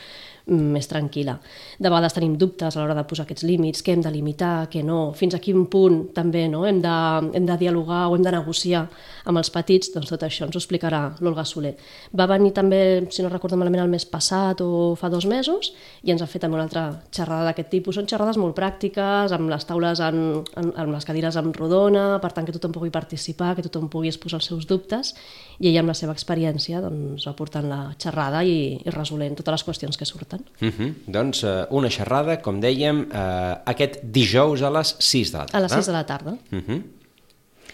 més 0.47 0.89
tranquil·la. 0.91 1.39
De 1.81 1.89
vegades 1.89 2.13
tenim 2.13 2.35
dubtes 2.37 2.77
a 2.77 2.81
l'hora 2.81 2.97
de 2.97 3.05
posar 3.09 3.25
aquests 3.25 3.47
límits, 3.49 3.81
què 3.85 3.95
hem 3.95 4.03
de 4.05 4.11
limitar, 4.13 4.67
què 4.69 4.83
no, 4.85 5.15
fins 5.17 5.37
a 5.37 5.41
quin 5.41 5.65
punt 5.73 6.11
també 6.17 6.45
no? 6.53 6.67
hem, 6.69 6.83
de, 6.85 6.97
hem 7.39 7.47
de 7.49 7.57
dialogar 7.61 8.03
o 8.11 8.17
hem 8.17 8.25
de 8.27 8.35
negociar 8.35 8.83
amb 9.25 9.41
els 9.41 9.49
petits, 9.55 9.89
doncs 9.95 10.13
tot 10.13 10.27
això 10.27 10.45
ens 10.45 10.57
ho 10.57 10.61
explicarà 10.61 11.01
l'Olga 11.25 11.47
Soler. 11.49 11.73
Va 12.13 12.27
venir 12.29 12.53
també, 12.57 12.81
si 13.11 13.25
no 13.25 13.31
recordo 13.33 13.57
malament, 13.57 13.87
el 13.87 13.93
mes 13.93 14.05
passat 14.05 14.61
o 14.61 14.93
fa 15.01 15.09
dos 15.13 15.25
mesos 15.31 15.73
i 16.05 16.13
ens 16.13 16.21
ha 16.21 16.29
fet 16.29 16.45
també 16.45 16.59
una 16.59 16.67
altra 16.69 16.85
xerrada 17.09 17.49
d'aquest 17.49 17.73
tipus. 17.73 17.97
Són 17.97 18.09
xerrades 18.11 18.37
molt 18.41 18.57
pràctiques, 18.59 19.33
amb 19.33 19.49
les 19.49 19.65
taules 19.65 20.05
en, 20.05 20.21
en, 20.61 20.71
amb 20.77 20.93
les 20.93 21.09
cadires 21.09 21.41
en 21.41 21.53
rodona, 21.57 22.21
per 22.21 22.35
tant 22.37 22.45
que 22.45 22.53
tothom 22.57 22.77
pugui 22.77 22.93
participar, 22.93 23.55
que 23.57 23.65
tothom 23.65 23.89
pugui 23.89 24.13
exposar 24.13 24.43
els 24.43 24.51
seus 24.53 24.69
dubtes 24.69 25.15
i 25.59 25.71
ella 25.71 25.85
amb 25.85 25.93
la 25.93 25.97
seva 25.97 26.13
experiència 26.13 26.83
doncs, 26.85 27.25
aportant 27.31 27.69
la 27.71 27.83
xerrada 27.97 28.43
i, 28.45 28.75
i 28.83 28.93
resolent 28.93 29.39
totes 29.39 29.57
les 29.57 29.67
qüestions 29.71 29.99
que 29.99 30.09
surten. 30.09 30.34
Uh 30.61 30.69
-huh. 30.69 30.95
Doncs 31.07 31.45
eh, 31.45 31.67
una 31.71 31.91
xerrada, 31.91 32.41
com 32.41 32.61
dèiem, 32.61 33.09
eh, 33.13 33.57
aquest 33.65 34.01
dijous 34.03 34.63
a 34.63 34.71
les 34.71 34.97
6 34.99 35.33
de 35.33 35.39
la 35.39 35.47
tarda. 35.47 35.59
A 35.59 35.63
les 35.63 35.73
6 35.73 35.87
de 35.87 35.93
la 35.93 36.07
tarda. 36.07 36.31
Uh 36.53 36.59
-huh. 36.59 36.83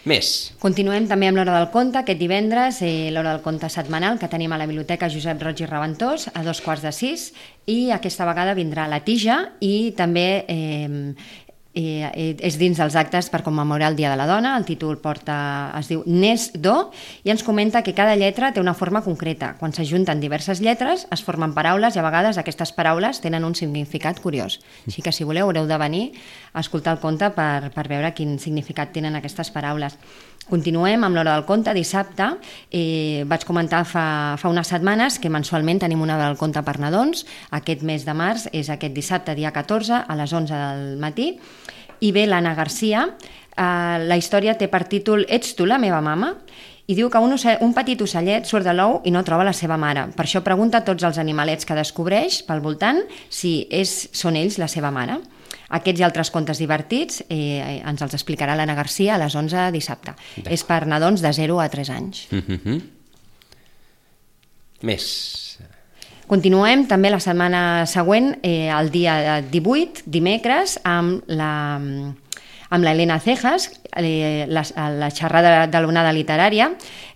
Més. 0.03 0.55
Continuem 0.57 1.05
també 1.05 1.27
amb 1.27 1.37
l'hora 1.37 1.59
del 1.59 1.67
conte, 1.69 1.99
aquest 1.99 2.17
divendres, 2.17 2.81
eh, 2.81 3.11
l'hora 3.13 3.35
del 3.35 3.41
conte 3.41 3.69
setmanal 3.69 4.17
que 4.17 4.27
tenim 4.27 4.51
a 4.51 4.57
la 4.57 4.65
Biblioteca 4.65 5.09
Josep 5.09 5.41
Roig 5.43 5.61
i 5.61 5.67
Reventós 5.67 6.27
a 6.33 6.41
dos 6.41 6.61
quarts 6.61 6.81
de 6.81 6.91
sis 6.91 7.33
i 7.67 7.91
aquesta 7.91 8.25
vegada 8.25 8.55
vindrà 8.55 8.87
la 8.87 9.03
tija 9.05 9.51
i 9.59 9.93
també 9.95 10.45
eh, 10.47 11.13
eh, 11.73 12.35
és 12.39 12.57
dins 12.59 12.77
dels 12.77 12.95
actes 12.99 13.29
per 13.31 13.41
commemorar 13.45 13.91
el 13.91 13.95
Dia 13.95 14.11
de 14.11 14.17
la 14.19 14.27
Dona, 14.27 14.55
el 14.57 14.65
títol 14.67 14.97
porta, 14.99 15.71
es 15.79 15.91
diu 15.91 16.03
Nes 16.05 16.49
Do, 16.53 16.91
i 17.23 17.31
ens 17.31 17.43
comenta 17.47 17.83
que 17.83 17.95
cada 17.97 18.15
lletra 18.19 18.51
té 18.51 18.61
una 18.61 18.75
forma 18.75 19.03
concreta. 19.05 19.55
Quan 19.59 19.73
s'ajunten 19.73 20.19
diverses 20.19 20.61
lletres 20.61 21.07
es 21.11 21.23
formen 21.23 21.55
paraules 21.55 21.95
i 21.95 22.01
a 22.01 22.05
vegades 22.05 22.37
aquestes 22.41 22.73
paraules 22.75 23.21
tenen 23.23 23.45
un 23.47 23.55
significat 23.55 24.19
curiós. 24.19 24.59
Així 24.87 25.01
que 25.01 25.15
si 25.15 25.27
voleu 25.27 25.47
haureu 25.47 25.67
de 25.67 25.79
venir 25.79 26.03
a 26.53 26.59
escoltar 26.59 26.97
el 26.97 27.01
conte 27.03 27.31
per, 27.35 27.71
per 27.71 27.87
veure 27.87 28.13
quin 28.13 28.37
significat 28.39 28.91
tenen 28.91 29.15
aquestes 29.15 29.51
paraules. 29.51 29.97
Continuem 30.49 31.05
amb 31.05 31.15
l'hora 31.15 31.35
del 31.37 31.45
conte. 31.47 31.71
Dissabte 31.77 32.25
eh, 32.73 33.23
vaig 33.29 33.45
comentar 33.47 33.83
fa, 33.87 34.35
fa 34.41 34.49
unes 34.51 34.67
setmanes 34.73 35.19
que 35.21 35.29
mensualment 35.31 35.79
tenim 35.83 36.01
una 36.01 36.17
hora 36.17 36.27
del 36.31 36.39
conte 36.39 36.63
per 36.65 36.79
nadons. 36.81 37.23
Aquest 37.55 37.85
mes 37.87 38.03
de 38.07 38.15
març 38.17 38.49
és 38.51 38.71
aquest 38.73 38.95
dissabte, 38.97 39.37
dia 39.37 39.53
14, 39.55 40.01
a 40.01 40.17
les 40.19 40.33
11 40.33 40.51
del 40.51 40.97
matí. 40.99 41.35
I 42.01 42.11
ve 42.11 42.25
l'Anna 42.27 42.55
Garcia. 42.57 43.07
Eh, 43.07 43.97
la 44.05 44.17
història 44.17 44.57
té 44.57 44.67
per 44.67 44.85
títol 44.89 45.25
Ets 45.29 45.55
tu 45.55 45.69
la 45.69 45.79
meva 45.81 46.01
mama? 46.01 46.35
i 46.91 46.95
diu 46.97 47.09
que 47.11 47.19
un, 47.23 47.31
ocell, 47.37 47.59
un 47.63 47.71
petit 47.75 47.99
ocellet 48.03 48.47
surt 48.49 48.65
de 48.67 48.73
l'ou 48.75 48.99
i 49.07 49.13
no 49.15 49.23
troba 49.23 49.45
la 49.47 49.53
seva 49.55 49.77
mare. 49.79 50.09
Per 50.15 50.25
això 50.25 50.41
pregunta 50.43 50.81
a 50.81 50.85
tots 50.87 51.05
els 51.07 51.19
animalets 51.21 51.67
que 51.67 51.77
descobreix 51.77 52.41
pel 52.47 52.63
voltant 52.63 52.99
si 53.29 53.61
és, 53.71 54.09
són 54.17 54.35
ells 54.39 54.57
la 54.59 54.67
seva 54.71 54.91
mare. 54.91 55.19
Aquests 55.71 56.01
i 56.01 56.03
altres 56.03 56.31
contes 56.35 56.59
divertits 56.59 57.21
eh, 57.29 57.79
ens 57.87 58.03
els 58.03 58.17
explicarà 58.17 58.57
l'Anna 58.59 58.75
Garcia 58.75 59.15
a 59.15 59.21
les 59.21 59.37
11 59.39 59.69
dissabte. 59.71 60.17
És 60.43 60.65
per 60.67 60.83
nadons 60.89 61.23
de 61.23 61.31
0 61.31 61.61
a 61.63 61.69
3 61.71 61.93
anys. 61.95 62.25
Uh 62.31 62.43
-huh. 62.57 62.81
Més. 64.81 65.50
Continuem 66.31 66.85
també 66.87 67.09
la 67.11 67.19
setmana 67.19 67.83
següent, 67.91 68.37
eh, 68.39 68.69
el 68.71 68.87
dia 68.87 69.41
18, 69.51 70.05
dimecres, 70.07 70.77
amb 70.87 71.27
la 71.27 71.51
amb 72.71 72.85
l'Helena 72.87 73.19
Cejas, 73.19 73.67
eh, 73.97 74.47
la, 74.47 74.63
la 74.95 75.09
xerrada 75.11 75.67
de 75.67 75.79
l'onada 75.83 76.13
literària, 76.15 76.69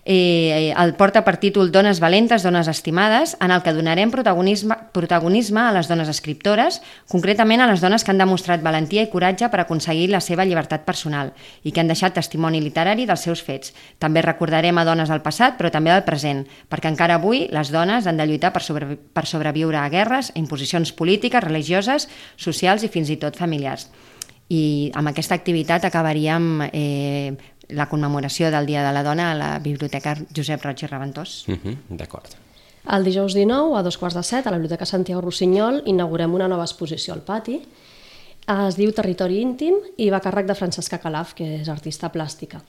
eh, 0.04 0.74
el 0.76 0.92
porta 1.00 1.22
per 1.24 1.38
títol 1.40 1.72
Dones 1.72 1.98
valentes, 1.98 2.44
dones 2.44 2.68
estimades, 2.68 3.34
en 3.40 3.50
el 3.50 3.62
que 3.64 3.72
donarem 3.72 4.12
protagonisme, 4.12 4.76
protagonisme 4.92 5.62
a 5.64 5.72
les 5.72 5.88
dones 5.88 6.10
escriptores, 6.12 6.82
concretament 7.08 7.64
a 7.64 7.70
les 7.70 7.80
dones 7.80 8.04
que 8.04 8.12
han 8.12 8.20
demostrat 8.20 8.60
valentia 8.60 9.02
i 9.02 9.08
coratge 9.08 9.48
per 9.48 9.62
aconseguir 9.64 10.10
la 10.12 10.20
seva 10.20 10.44
llibertat 10.44 10.84
personal 10.84 11.32
i 11.64 11.72
que 11.72 11.80
han 11.80 11.88
deixat 11.88 12.18
testimoni 12.20 12.60
literari 12.60 13.08
dels 13.08 13.24
seus 13.24 13.40
fets. 13.42 13.72
També 13.98 14.20
recordarem 14.20 14.76
a 14.76 14.84
dones 14.84 15.08
del 15.08 15.24
passat, 15.24 15.56
però 15.56 15.72
també 15.72 15.94
del 15.94 16.04
present, 16.04 16.44
perquè 16.68 16.92
encara 16.92 17.16
avui 17.16 17.46
les 17.48 17.72
dones 17.72 18.06
han 18.06 18.20
de 18.20 18.28
lluitar 18.28 18.52
per, 18.52 18.62
sobre, 18.62 18.92
per 18.96 19.24
sobreviure 19.24 19.80
a 19.80 19.88
guerres, 19.88 20.34
a 20.34 20.38
imposicions 20.38 20.92
polítiques, 20.92 21.42
religioses, 21.42 22.10
socials 22.36 22.84
i 22.84 22.92
fins 22.92 23.08
i 23.08 23.16
tot 23.16 23.40
familiars 23.40 23.88
i 24.48 24.92
amb 24.94 25.10
aquesta 25.10 25.34
activitat 25.34 25.84
acabaríem 25.84 26.68
eh, 26.72 27.34
la 27.74 27.88
commemoració 27.90 28.50
del 28.54 28.66
Dia 28.66 28.84
de 28.86 28.92
la 28.94 29.02
Dona 29.02 29.32
a 29.32 29.38
la 29.38 29.52
Biblioteca 29.58 30.14
Josep 30.34 30.62
Roig 30.62 30.82
i 30.82 30.86
Reventós. 30.86 31.44
Uh 31.48 31.56
-huh, 31.56 31.76
D'acord. 31.88 32.36
El 32.86 33.04
dijous 33.04 33.34
19, 33.34 33.76
a 33.76 33.82
dos 33.82 33.98
quarts 33.98 34.14
de 34.14 34.22
set, 34.22 34.46
a 34.46 34.50
la 34.50 34.58
Biblioteca 34.58 34.86
Santiago 34.86 35.20
Rossinyol, 35.20 35.82
inaugurem 35.86 36.34
una 36.34 36.46
nova 36.46 36.62
exposició 36.62 37.14
al 37.14 37.22
pati. 37.22 37.60
Es 38.46 38.76
diu 38.76 38.92
Territori 38.92 39.40
íntim 39.40 39.74
i 39.96 40.10
va 40.10 40.18
a 40.18 40.20
càrrec 40.20 40.46
de 40.46 40.54
Francesca 40.54 40.98
Calaf, 40.98 41.34
que 41.34 41.62
és 41.62 41.68
artista 41.68 42.12
plàstica. 42.12 42.60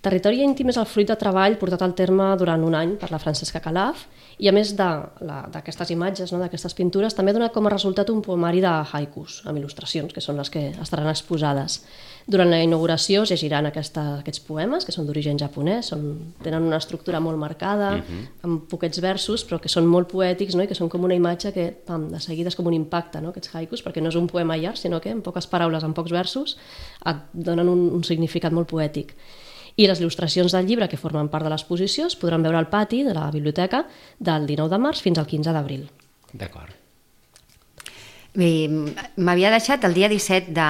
Territori 0.00 0.40
íntim 0.40 0.70
és 0.72 0.78
el 0.80 0.86
fruit 0.88 1.08
de 1.10 1.16
treball 1.20 1.58
portat 1.60 1.82
al 1.84 1.92
terme 1.92 2.30
durant 2.40 2.62
un 2.64 2.76
any 2.76 2.94
per 2.96 3.10
la 3.12 3.18
Francesca 3.20 3.60
Calaf 3.60 4.06
i 4.40 4.48
a 4.48 4.52
més 4.56 4.70
d'aquestes 4.72 5.90
imatges, 5.92 6.30
no, 6.32 6.38
d'aquestes 6.40 6.72
pintures, 6.78 7.12
també 7.12 7.34
dona 7.36 7.50
com 7.52 7.66
a 7.68 7.72
resultat 7.74 8.08
un 8.08 8.22
poemari 8.24 8.62
de 8.64 8.70
haikus, 8.96 9.42
amb 9.44 9.60
il·lustracions, 9.60 10.14
que 10.16 10.22
són 10.24 10.40
les 10.40 10.48
que 10.48 10.70
estaran 10.80 11.10
exposades. 11.10 11.82
Durant 12.30 12.48
la 12.48 12.62
inauguració 12.64 13.26
es 13.26 13.34
llegiran 13.34 13.68
aquesta, 13.68 14.06
aquests 14.22 14.40
poemes, 14.46 14.86
que 14.88 14.94
són 14.96 15.04
d'origen 15.04 15.36
japonès, 15.40 15.90
són, 15.92 16.06
tenen 16.40 16.64
una 16.64 16.78
estructura 16.80 17.20
molt 17.20 17.36
marcada, 17.36 17.90
uh 17.96 18.00
-huh. 18.00 18.22
amb 18.48 18.64
poquets 18.70 19.00
versos, 19.00 19.44
però 19.44 19.60
que 19.60 19.68
són 19.68 19.84
molt 19.84 20.08
poètics 20.08 20.54
no? 20.54 20.62
i 20.62 20.66
que 20.66 20.74
són 20.74 20.88
com 20.88 21.04
una 21.04 21.14
imatge 21.14 21.52
que 21.52 21.76
pam, 21.86 22.08
de 22.08 22.20
seguida 22.20 22.48
és 22.48 22.56
com 22.56 22.66
un 22.66 22.74
impacte, 22.74 23.20
no? 23.20 23.28
aquests 23.28 23.54
haikus, 23.54 23.84
perquè 23.84 24.00
no 24.00 24.08
és 24.08 24.16
un 24.16 24.26
poema 24.26 24.56
llarg, 24.56 24.78
sinó 24.78 25.00
que 25.00 25.10
en 25.10 25.20
poques 25.20 25.46
paraules, 25.46 25.84
en 25.84 25.92
pocs 25.92 26.10
versos, 26.10 26.56
et 27.04 27.16
donen 27.34 27.68
un, 27.68 27.90
un 27.92 28.04
significat 28.04 28.52
molt 28.52 28.68
poètic. 28.68 29.14
I 29.80 29.86
les 29.88 30.00
il·lustracions 30.02 30.52
del 30.52 30.66
llibre 30.68 30.90
que 30.92 31.00
formen 31.00 31.30
part 31.32 31.46
de 31.46 31.52
l'exposició 31.54 32.10
es 32.10 32.18
podran 32.20 32.44
veure 32.44 32.60
al 32.60 32.68
pati 32.68 33.00
de 33.06 33.14
la 33.16 33.30
biblioteca 33.32 33.86
del 34.18 34.44
19 34.50 34.74
de 34.74 34.82
març 34.82 35.00
fins 35.06 35.22
al 35.22 35.30
15 35.30 35.56
d'abril. 35.56 35.88
D'acord. 36.34 36.79
M'havia 38.30 39.50
deixat 39.50 39.82
el 39.82 39.94
dia 39.96 40.06
17 40.08 40.52
de, 40.54 40.66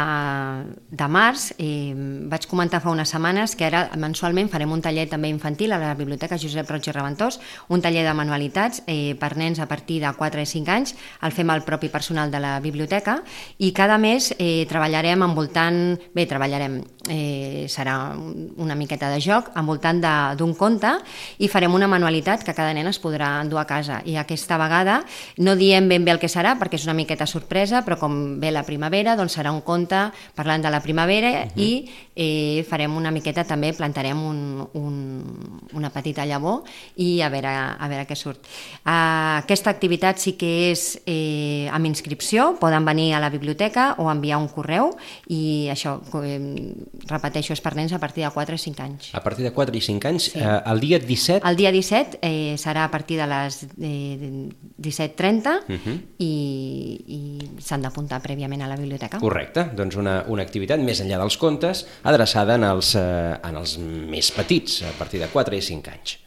de 0.96 1.08
març, 1.12 1.50
eh, 1.60 1.92
vaig 2.32 2.46
comentar 2.48 2.78
fa 2.80 2.88
unes 2.88 3.10
setmanes 3.12 3.52
que 3.52 3.66
ara 3.68 3.82
mensualment 4.00 4.48
farem 4.48 4.70
un 4.72 4.80
taller 4.80 5.04
també 5.10 5.28
infantil 5.28 5.74
a 5.76 5.78
la 5.82 5.90
Biblioteca 5.94 6.38
Josep 6.40 6.70
Roig 6.72 6.88
i 6.88 6.94
Reventós, 6.96 7.36
un 7.68 7.84
taller 7.84 8.06
de 8.06 8.14
manualitats 8.16 8.80
eh, 8.86 9.12
per 9.20 9.36
nens 9.36 9.60
a 9.60 9.66
partir 9.68 9.98
de 10.00 10.08
4 10.08 10.40
i 10.40 10.48
5 10.48 10.72
anys, 10.72 10.94
el 11.20 11.36
fem 11.36 11.52
el 11.52 11.60
propi 11.66 11.90
personal 11.92 12.32
de 12.32 12.40
la 12.40 12.54
biblioteca 12.64 13.18
i 13.58 13.74
cada 13.76 14.00
mes 14.00 14.30
eh, 14.38 14.64
treballarem 14.70 15.20
envoltant, 15.28 15.98
bé, 16.16 16.24
treballarem, 16.24 16.80
eh, 17.12 17.66
serà 17.68 18.16
una 18.16 18.78
miqueta 18.78 19.12
de 19.12 19.20
joc, 19.20 19.52
envoltant 19.60 20.00
d'un 20.40 20.56
conte 20.56 20.94
i 21.36 21.52
farem 21.52 21.76
una 21.76 21.90
manualitat 21.92 22.40
que 22.40 22.56
cada 22.56 22.72
nen 22.72 22.88
es 22.88 23.02
podrà 23.04 23.34
endur 23.44 23.60
a 23.60 23.68
casa. 23.68 24.00
I 24.08 24.16
aquesta 24.16 24.56
vegada 24.56 25.02
no 25.36 25.58
diem 25.60 25.92
ben 25.92 26.08
bé 26.08 26.16
el 26.16 26.24
que 26.24 26.32
serà 26.32 26.56
perquè 26.56 26.80
és 26.80 26.88
una 26.88 26.96
miqueta 26.96 27.28
sorpresa 27.28 27.49
sorpresa, 27.50 27.82
però 27.82 27.98
com 27.98 28.38
ve 28.38 28.52
la 28.54 28.62
primavera, 28.62 29.16
doncs 29.18 29.34
serà 29.34 29.50
un 29.50 29.62
conte 29.66 29.98
parlant 30.36 30.62
de 30.62 30.70
la 30.70 30.80
primavera 30.80 31.30
uh 31.30 31.34
-huh. 31.50 31.60
i 31.60 31.90
eh, 32.14 32.64
farem 32.68 32.94
una 32.96 33.10
miqueta 33.10 33.44
també, 33.44 33.72
plantarem 33.72 34.16
un, 34.22 34.68
un, 34.74 35.66
una 35.72 35.90
petita 35.90 36.24
llavor 36.24 36.62
i 36.96 37.20
a 37.22 37.28
veure, 37.28 37.48
a 37.48 37.88
veure 37.88 38.06
què 38.06 38.14
surt. 38.14 38.38
Uh, 38.84 39.40
aquesta 39.40 39.70
activitat 39.70 40.18
sí 40.18 40.36
que 40.36 40.70
és 40.70 41.00
eh, 41.06 41.68
amb 41.72 41.86
inscripció, 41.86 42.56
poden 42.60 42.84
venir 42.84 43.14
a 43.14 43.20
la 43.20 43.30
biblioteca 43.30 43.94
o 43.98 44.10
enviar 44.10 44.38
un 44.38 44.48
correu 44.48 44.96
i 45.28 45.68
això, 45.70 46.00
eh, 46.22 46.74
repeteixo, 47.08 47.52
és 47.52 47.60
per 47.60 47.74
nens 47.74 47.92
a 47.92 47.98
partir 47.98 48.24
de 48.24 48.30
4 48.30 48.54
o 48.54 48.58
5 48.58 48.82
anys. 48.82 49.14
A 49.14 49.20
partir 49.20 49.44
de 49.44 49.52
4 49.52 49.76
i 49.76 49.80
5 49.80 50.08
anys, 50.08 50.30
sí. 50.30 50.38
eh, 50.38 50.60
el 50.66 50.80
dia 50.80 50.98
17... 50.98 51.48
El 51.48 51.56
dia 51.56 51.72
17 51.72 52.18
eh, 52.22 52.54
serà 52.58 52.84
a 52.84 52.90
partir 52.90 53.16
de 53.18 53.26
les 53.26 53.66
eh, 53.80 54.50
17.30 54.78 55.48
uh 55.68 55.78
-huh. 55.80 56.00
i, 56.18 57.04
i 57.06 57.39
s'han 57.58 57.82
d'apuntar 57.84 58.20
prèviament 58.24 58.62
a 58.62 58.68
la 58.70 58.76
biblioteca. 58.76 59.20
Correcte, 59.22 59.68
doncs 59.76 59.96
una, 60.00 60.20
una 60.28 60.42
activitat 60.46 60.80
més 60.80 61.00
enllà 61.04 61.20
dels 61.22 61.36
contes, 61.40 61.84
adreçada 62.02 62.56
en 62.60 62.66
els, 62.68 62.94
eh, 62.98 63.38
en 63.48 63.56
els 63.60 63.76
més 63.80 64.32
petits, 64.36 64.82
a 64.88 64.94
partir 64.98 65.22
de 65.22 65.30
4 65.32 65.56
i 65.56 65.62
5 65.62 65.94
anys. 65.94 66.18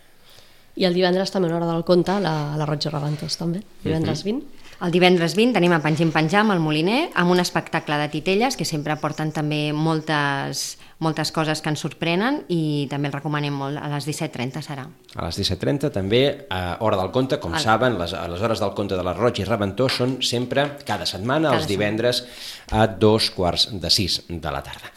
I 0.76 0.88
el 0.90 0.98
divendres 0.98 1.30
també 1.30 1.48
una 1.52 1.60
hora 1.60 1.70
del 1.70 1.86
conte, 1.86 2.18
la, 2.24 2.56
la 2.58 2.66
Roig 2.66 2.86
Reventós 2.90 3.38
també, 3.38 3.62
divendres 3.84 4.24
20. 4.26 4.40
Uh 4.40 4.44
-huh. 4.44 4.64
El 4.84 4.92
divendres 4.92 5.36
20 5.38 5.54
tenim 5.54 5.72
a 5.72 5.80
Pengim 5.80 6.10
Penjam, 6.12 6.50
al 6.52 6.60
Moliner, 6.60 7.10
amb 7.16 7.32
un 7.32 7.40
espectacle 7.40 7.96
de 8.02 8.10
titelles 8.12 8.58
que 8.58 8.66
sempre 8.66 8.98
porten 9.00 9.32
també 9.32 9.72
moltes, 9.72 10.78
moltes 11.04 11.34
coses 11.36 11.62
que 11.62 11.72
ens 11.74 11.84
sorprenen 11.84 12.42
i 12.54 12.88
també 12.92 13.10
el 13.12 13.16
recomanem 13.18 13.56
molt, 13.60 13.80
a 13.80 13.90
les 13.92 14.08
17.30 14.08 14.64
serà. 14.66 14.88
A 15.14 15.28
les 15.28 15.40
17.30 15.42 15.92
també, 15.94 16.24
a 16.50 16.80
Hora 16.86 17.00
del 17.02 17.12
Conte, 17.16 17.40
com 17.44 17.54
el... 17.54 17.62
saben, 17.64 18.00
les, 18.00 18.16
les 18.34 18.46
hores 18.48 18.64
del 18.64 18.74
conte 18.78 18.98
de 19.00 19.06
la 19.06 19.16
Roig 19.18 19.44
i 19.44 19.48
Reventó 19.48 19.90
són 19.92 20.18
sempre, 20.26 20.70
cada 20.88 21.08
setmana, 21.10 21.52
cada 21.52 21.62
els 21.62 21.70
divendres 21.70 22.24
a 22.72 22.88
dos 22.88 23.30
quarts 23.36 23.70
de 23.74 23.92
sis 23.94 24.24
de 24.30 24.54
la 24.54 24.64
tarda. 24.66 24.92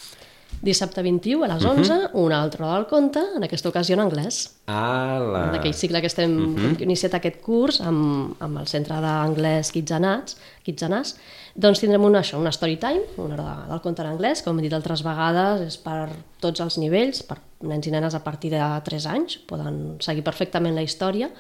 Dissabte 0.63 1.03
21 1.03 1.45
a 1.45 1.49
les 1.55 1.65
11, 1.65 1.93
uh 1.93 1.97
-huh. 1.97 2.11
una 2.15 2.43
altra 2.43 2.67
hora 2.67 2.77
del 2.77 2.87
conte, 2.87 3.21
en 3.37 3.43
aquesta 3.45 3.69
ocasió 3.69 3.95
en 3.95 4.01
anglès. 4.01 4.57
Ah, 4.67 5.19
la... 5.21 5.51
D'aquell 5.53 5.75
cicle 5.75 6.01
que 6.01 6.07
estem, 6.07 6.31
uh 6.37 6.57
-huh. 6.57 6.77
que 6.77 6.85
iniciat 6.85 7.15
aquest 7.15 7.41
curs 7.41 7.81
amb, 7.81 8.35
amb 8.41 8.59
el 8.59 8.67
Centre 8.67 8.95
d'Anglès 9.01 9.71
Kitzenats, 9.71 10.37
Kitzenàs, 10.65 11.17
doncs 11.55 11.81
tindrem 11.81 12.05
una, 12.05 12.21
això, 12.21 12.39
una 12.39 12.51
story 12.51 12.77
time, 12.77 13.03
una 13.17 13.35
hora 13.35 13.45
de, 13.45 13.71
del 13.71 13.81
conte 13.81 14.03
en 14.03 14.09
anglès, 14.09 14.43
com 14.43 14.59
he 14.59 14.63
dit 14.63 14.73
altres 14.73 15.03
vegades, 15.03 15.61
és 15.61 15.77
per 15.79 16.11
tots 16.41 16.61
els 16.61 16.77
nivells, 16.79 17.23
per 17.23 17.39
nens 17.61 17.87
i 17.87 17.91
nenes 17.91 18.15
a 18.15 18.23
partir 18.23 18.51
de 18.51 18.81
3 18.85 19.07
anys, 19.07 19.39
poden 19.49 19.97
seguir 20.01 20.23
perfectament 20.23 20.75
la 20.75 20.83
història, 20.83 21.31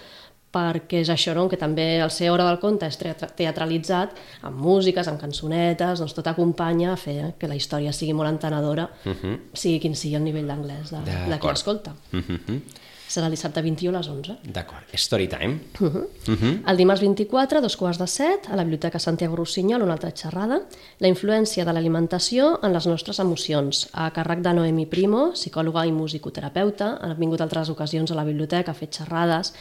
perquè 0.56 1.02
és 1.04 1.12
això, 1.12 1.34
no? 1.36 1.46
que 1.52 1.60
també 1.60 1.86
el 2.00 2.12
ser 2.14 2.32
hora 2.32 2.48
del 2.48 2.58
conte 2.62 2.88
és 2.88 2.98
teatralitzat 2.98 4.16
amb 4.48 4.58
músiques, 4.64 5.08
amb 5.10 5.20
cançonetes, 5.20 6.00
doncs 6.00 6.16
tot 6.16 6.32
acompanya 6.32 6.94
a 6.94 6.98
fer 7.00 7.34
que 7.38 7.50
la 7.50 7.58
història 7.58 7.92
sigui 7.92 8.16
molt 8.16 8.32
entenedora, 8.32 8.88
uh 9.04 9.12
-huh. 9.12 9.38
sigui 9.52 9.80
quin 9.80 9.94
sigui 9.94 10.16
el 10.16 10.24
nivell 10.24 10.46
d'anglès 10.46 10.90
de, 10.90 11.00
de 11.30 11.38
qui 11.38 11.48
l'escolta. 11.48 11.94
Uh 12.12 12.20
-huh. 12.20 12.60
Serà 13.06 13.28
dissabte 13.30 13.62
21 13.62 13.94
a 13.94 14.00
les 14.00 14.08
11. 14.10 14.36
D'acord. 14.52 14.90
Story 14.98 15.28
time. 15.28 15.60
Uh 15.78 15.86
-huh. 15.86 16.04
Uh 16.28 16.34
-huh. 16.34 16.70
El 16.70 16.76
dimarts 16.76 17.00
24, 17.00 17.60
dos 17.60 17.76
quarts 17.76 17.98
de 17.98 18.06
set, 18.06 18.48
a 18.50 18.56
la 18.56 18.64
Biblioteca 18.64 18.98
Santiago 18.98 19.36
Rossinyol, 19.36 19.82
una 19.82 19.92
altra 19.92 20.10
xerrada, 20.10 20.60
la 20.98 21.08
influència 21.08 21.64
de 21.64 21.72
l'alimentació 21.72 22.58
en 22.62 22.72
les 22.72 22.86
nostres 22.86 23.18
emocions, 23.18 23.88
a 23.92 24.12
càrrec 24.12 24.40
de 24.42 24.52
Noemi 24.52 24.86
Primo, 24.86 25.32
psicòloga 25.32 25.86
i 25.86 25.92
musicoterapeuta. 25.92 26.98
Han 27.00 27.16
vingut 27.18 27.40
altres 27.40 27.68
ocasions 27.68 28.10
a 28.10 28.14
la 28.14 28.24
biblioteca 28.24 28.70
a 28.72 28.74
fer 28.74 28.88
xerrades 28.90 29.52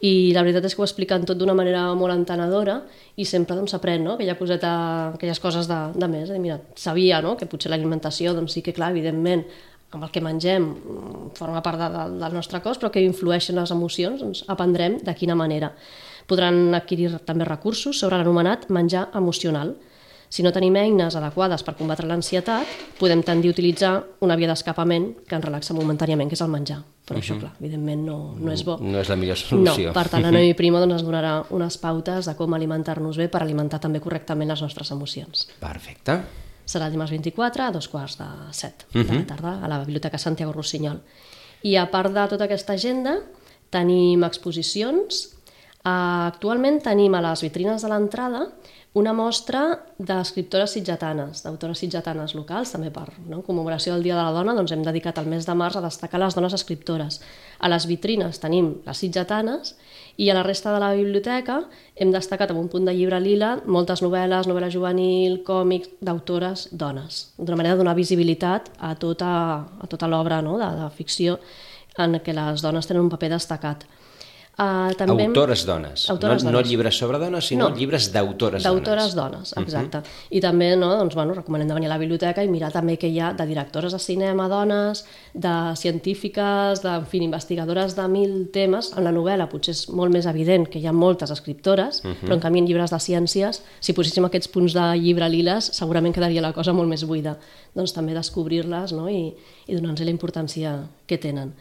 i 0.00 0.32
la 0.34 0.42
veritat 0.42 0.64
és 0.64 0.74
que 0.74 0.82
ho 0.82 0.84
expliquen 0.84 1.24
tot 1.24 1.38
d'una 1.38 1.54
manera 1.54 1.94
molt 1.94 2.12
entenedora 2.12 2.82
i 3.16 3.24
sempre 3.24 3.56
doncs, 3.56 3.72
s'aprèn 3.72 4.02
doncs, 4.02 4.08
no? 4.08 4.14
aquella 4.14 4.36
coseta, 4.36 4.72
aquelles 5.14 5.40
coses 5.40 5.68
de, 5.70 5.78
de 5.94 6.08
més. 6.08 6.30
Eh? 6.30 6.38
Mira, 6.38 6.60
sabia 6.74 7.22
no? 7.22 7.36
que 7.36 7.46
potser 7.46 7.70
l'alimentació, 7.70 8.34
doncs 8.34 8.52
sí 8.52 8.62
que 8.62 8.74
clar, 8.76 8.90
evidentment, 8.90 9.46
amb 9.94 10.04
el 10.04 10.12
que 10.12 10.22
mengem 10.24 10.66
mm, 10.66 11.30
forma 11.38 11.62
part 11.62 11.80
de, 11.80 11.88
de, 11.94 12.04
del 12.20 12.36
nostre 12.36 12.60
cos, 12.64 12.80
però 12.80 12.90
que 12.92 13.02
influeixen 13.04 13.58
les 13.60 13.72
emocions, 13.74 14.20
doncs 14.20 14.44
aprendrem 14.52 14.98
de 15.04 15.14
quina 15.14 15.38
manera. 15.38 15.72
Podran 16.26 16.74
adquirir 16.74 17.12
també 17.24 17.46
recursos 17.48 17.98
sobre 18.00 18.18
l'anomenat 18.18 18.68
menjar 18.72 19.08
emocional, 19.14 19.74
si 20.34 20.42
no 20.42 20.50
tenim 20.50 20.74
eines 20.80 21.14
adequades 21.14 21.62
per 21.62 21.76
combatre 21.78 22.08
l'ansietat, 22.10 22.66
podem 22.98 23.20
tendir 23.22 23.52
a 23.52 23.54
utilitzar 23.54 23.92
una 24.24 24.34
via 24.34 24.48
d'escapament 24.50 25.12
que 25.28 25.36
ens 25.36 25.44
relaxa 25.44 25.76
momentàniament, 25.76 26.26
que 26.26 26.34
és 26.34 26.42
el 26.42 26.50
menjar. 26.50 26.80
Però 27.06 27.14
uh 27.14 27.20
-huh. 27.20 27.22
això, 27.22 27.38
clar, 27.38 27.52
evidentment 27.60 28.02
no, 28.04 28.34
no 28.40 28.50
és 28.50 28.64
bo. 28.64 28.78
No 28.80 28.98
és 28.98 29.08
la 29.08 29.16
millor 29.16 29.36
solució. 29.36 29.88
No, 29.88 29.92
per 29.92 30.08
tant, 30.08 30.22
la 30.22 30.32
Noemi 30.34 30.54
Primo 30.54 30.78
doncs, 30.80 30.94
ens 30.94 31.04
donarà 31.04 31.44
unes 31.50 31.78
pautes 31.78 32.26
de 32.26 32.34
com 32.34 32.52
alimentar-nos 32.52 33.16
bé 33.16 33.28
per 33.28 33.42
alimentar 33.42 33.78
també 33.78 34.00
correctament 34.00 34.48
les 34.48 34.62
nostres 34.62 34.90
emocions. 34.90 35.48
Perfecte. 35.60 36.43
Serà 36.64 36.88
el 36.88 36.94
dimarts 36.96 37.12
24 37.12 37.66
a 37.66 37.70
dos 37.70 37.88
quarts 37.88 38.18
de 38.18 38.28
set 38.52 38.86
uh 38.94 39.00
-huh. 39.00 39.06
de 39.06 39.14
la 39.14 39.26
tarda 39.26 39.64
a 39.64 39.68
la 39.68 39.78
Biblioteca 39.78 40.18
Santiago 40.18 40.52
Rossinyol. 40.52 41.00
I 41.62 41.76
a 41.76 41.90
part 41.90 42.12
de 42.12 42.28
tota 42.28 42.44
aquesta 42.44 42.72
agenda, 42.72 43.20
tenim 43.70 44.22
exposicions. 44.24 45.30
Uh, 45.84 46.24
actualment 46.32 46.80
tenim 46.80 47.14
a 47.14 47.20
les 47.20 47.42
vitrines 47.42 47.82
de 47.82 47.88
l'entrada 47.88 48.48
una 48.94 49.12
mostra 49.12 49.80
d'escriptores 49.98 50.70
sitgetanes, 50.76 51.40
d'autores 51.42 51.80
sitgetanes 51.82 52.36
locals, 52.38 52.70
també 52.76 52.92
per 52.94 53.08
no, 53.26 53.40
commemoració 53.42 53.96
del 53.96 54.04
Dia 54.06 54.14
de 54.14 54.22
la 54.22 54.34
Dona, 54.36 54.54
doncs 54.54 54.70
hem 54.70 54.84
dedicat 54.86 55.18
el 55.18 55.26
mes 55.26 55.48
de 55.48 55.56
març 55.58 55.80
a 55.80 55.82
destacar 55.82 56.20
les 56.22 56.36
dones 56.38 56.54
escriptores. 56.54 57.18
A 57.58 57.70
les 57.72 57.88
vitrines 57.90 58.38
tenim 58.38 58.70
les 58.86 59.02
sitgetanes 59.02 59.74
i 60.16 60.30
a 60.30 60.36
la 60.38 60.44
resta 60.46 60.70
de 60.70 60.78
la 60.78 60.92
biblioteca 60.94 61.64
hem 61.98 62.14
destacat 62.14 62.54
amb 62.54 62.62
un 62.62 62.70
punt 62.70 62.86
de 62.86 62.94
llibre 62.94 63.18
lila 63.18 63.56
moltes 63.66 64.04
novel·les, 64.04 64.46
novel·la 64.46 64.70
juvenil, 64.70 65.40
còmics 65.42 65.98
d'autores 65.98 66.68
dones, 66.70 67.34
d'una 67.36 67.58
manera 67.58 67.74
de 67.74 67.82
donar 67.82 67.96
visibilitat 67.98 68.70
a 68.78 68.94
tota, 68.94 69.34
a 69.74 69.90
tota 69.90 70.06
l'obra 70.06 70.38
no, 70.38 70.54
de, 70.62 70.70
de 70.78 70.86
ficció 70.94 71.40
en 71.98 72.14
què 72.22 72.30
les 72.30 72.62
dones 72.62 72.86
tenen 72.86 73.02
un 73.02 73.10
paper 73.10 73.34
destacat. 73.34 73.88
Uh, 74.54 74.92
també... 74.94 75.24
Autores 75.26 75.64
dones. 75.66 76.04
Autores 76.12 76.44
no, 76.44 76.52
dones. 76.52 76.64
no 76.64 76.68
llibres 76.70 76.96
sobre 76.96 77.18
dones, 77.18 77.44
sinó 77.44 77.70
No. 77.70 77.76
llibres 77.76 78.12
d'autores 78.12 78.62
dones. 78.62 78.84
D'autores 78.84 79.14
dones, 79.14 79.54
exacte. 79.56 79.98
Uh 79.98 80.02
-huh. 80.04 80.26
I 80.30 80.40
també, 80.40 80.76
no, 80.76 80.94
doncs, 80.96 81.14
bueno, 81.14 81.34
recomanem 81.34 81.66
de 81.66 81.74
venir 81.74 81.86
a 81.86 81.94
la 81.94 81.98
biblioteca 81.98 82.44
i 82.44 82.48
mirar 82.48 82.70
també 82.70 82.96
què 82.96 83.08
hi 83.10 83.18
ha 83.18 83.32
de 83.32 83.46
directores 83.46 83.92
de 83.92 83.98
cinema, 83.98 84.48
dones, 84.48 85.04
de 85.32 85.74
científiques, 85.76 86.82
de, 86.82 86.88
en 86.88 87.06
fi, 87.06 87.18
investigadores 87.18 87.96
de 87.96 88.06
mil 88.08 88.50
temes. 88.52 88.92
En 88.96 89.02
la 89.02 89.12
novel·la 89.12 89.48
potser 89.48 89.72
és 89.72 89.88
molt 89.88 90.12
més 90.12 90.26
evident 90.26 90.68
que 90.68 90.78
hi 90.78 90.86
ha 90.86 90.92
moltes 90.92 91.30
escriptores, 91.30 92.04
uh 92.04 92.10
-huh. 92.10 92.28
però 92.28 92.34
en 92.34 92.40
canvi 92.40 92.58
en 92.60 92.66
llibres 92.66 92.90
de 92.90 93.00
ciències, 93.00 93.60
si 93.80 93.92
poséssim 93.92 94.24
aquests 94.24 94.48
punts 94.48 94.72
de 94.72 94.96
llibre 94.96 95.28
liles, 95.28 95.64
segurament 95.64 96.14
quedaria 96.14 96.40
la 96.40 96.52
cosa 96.52 96.72
molt 96.72 96.88
més 96.88 97.04
buida. 97.04 97.38
Doncs 97.74 97.92
també 97.92 98.14
descobrir-les 98.14 98.92
no? 98.92 99.08
i, 99.08 99.34
i 99.66 99.74
donar-los 99.74 100.00
la 100.00 100.10
importància 100.10 100.86
que 101.06 101.18
tenen. 101.18 101.54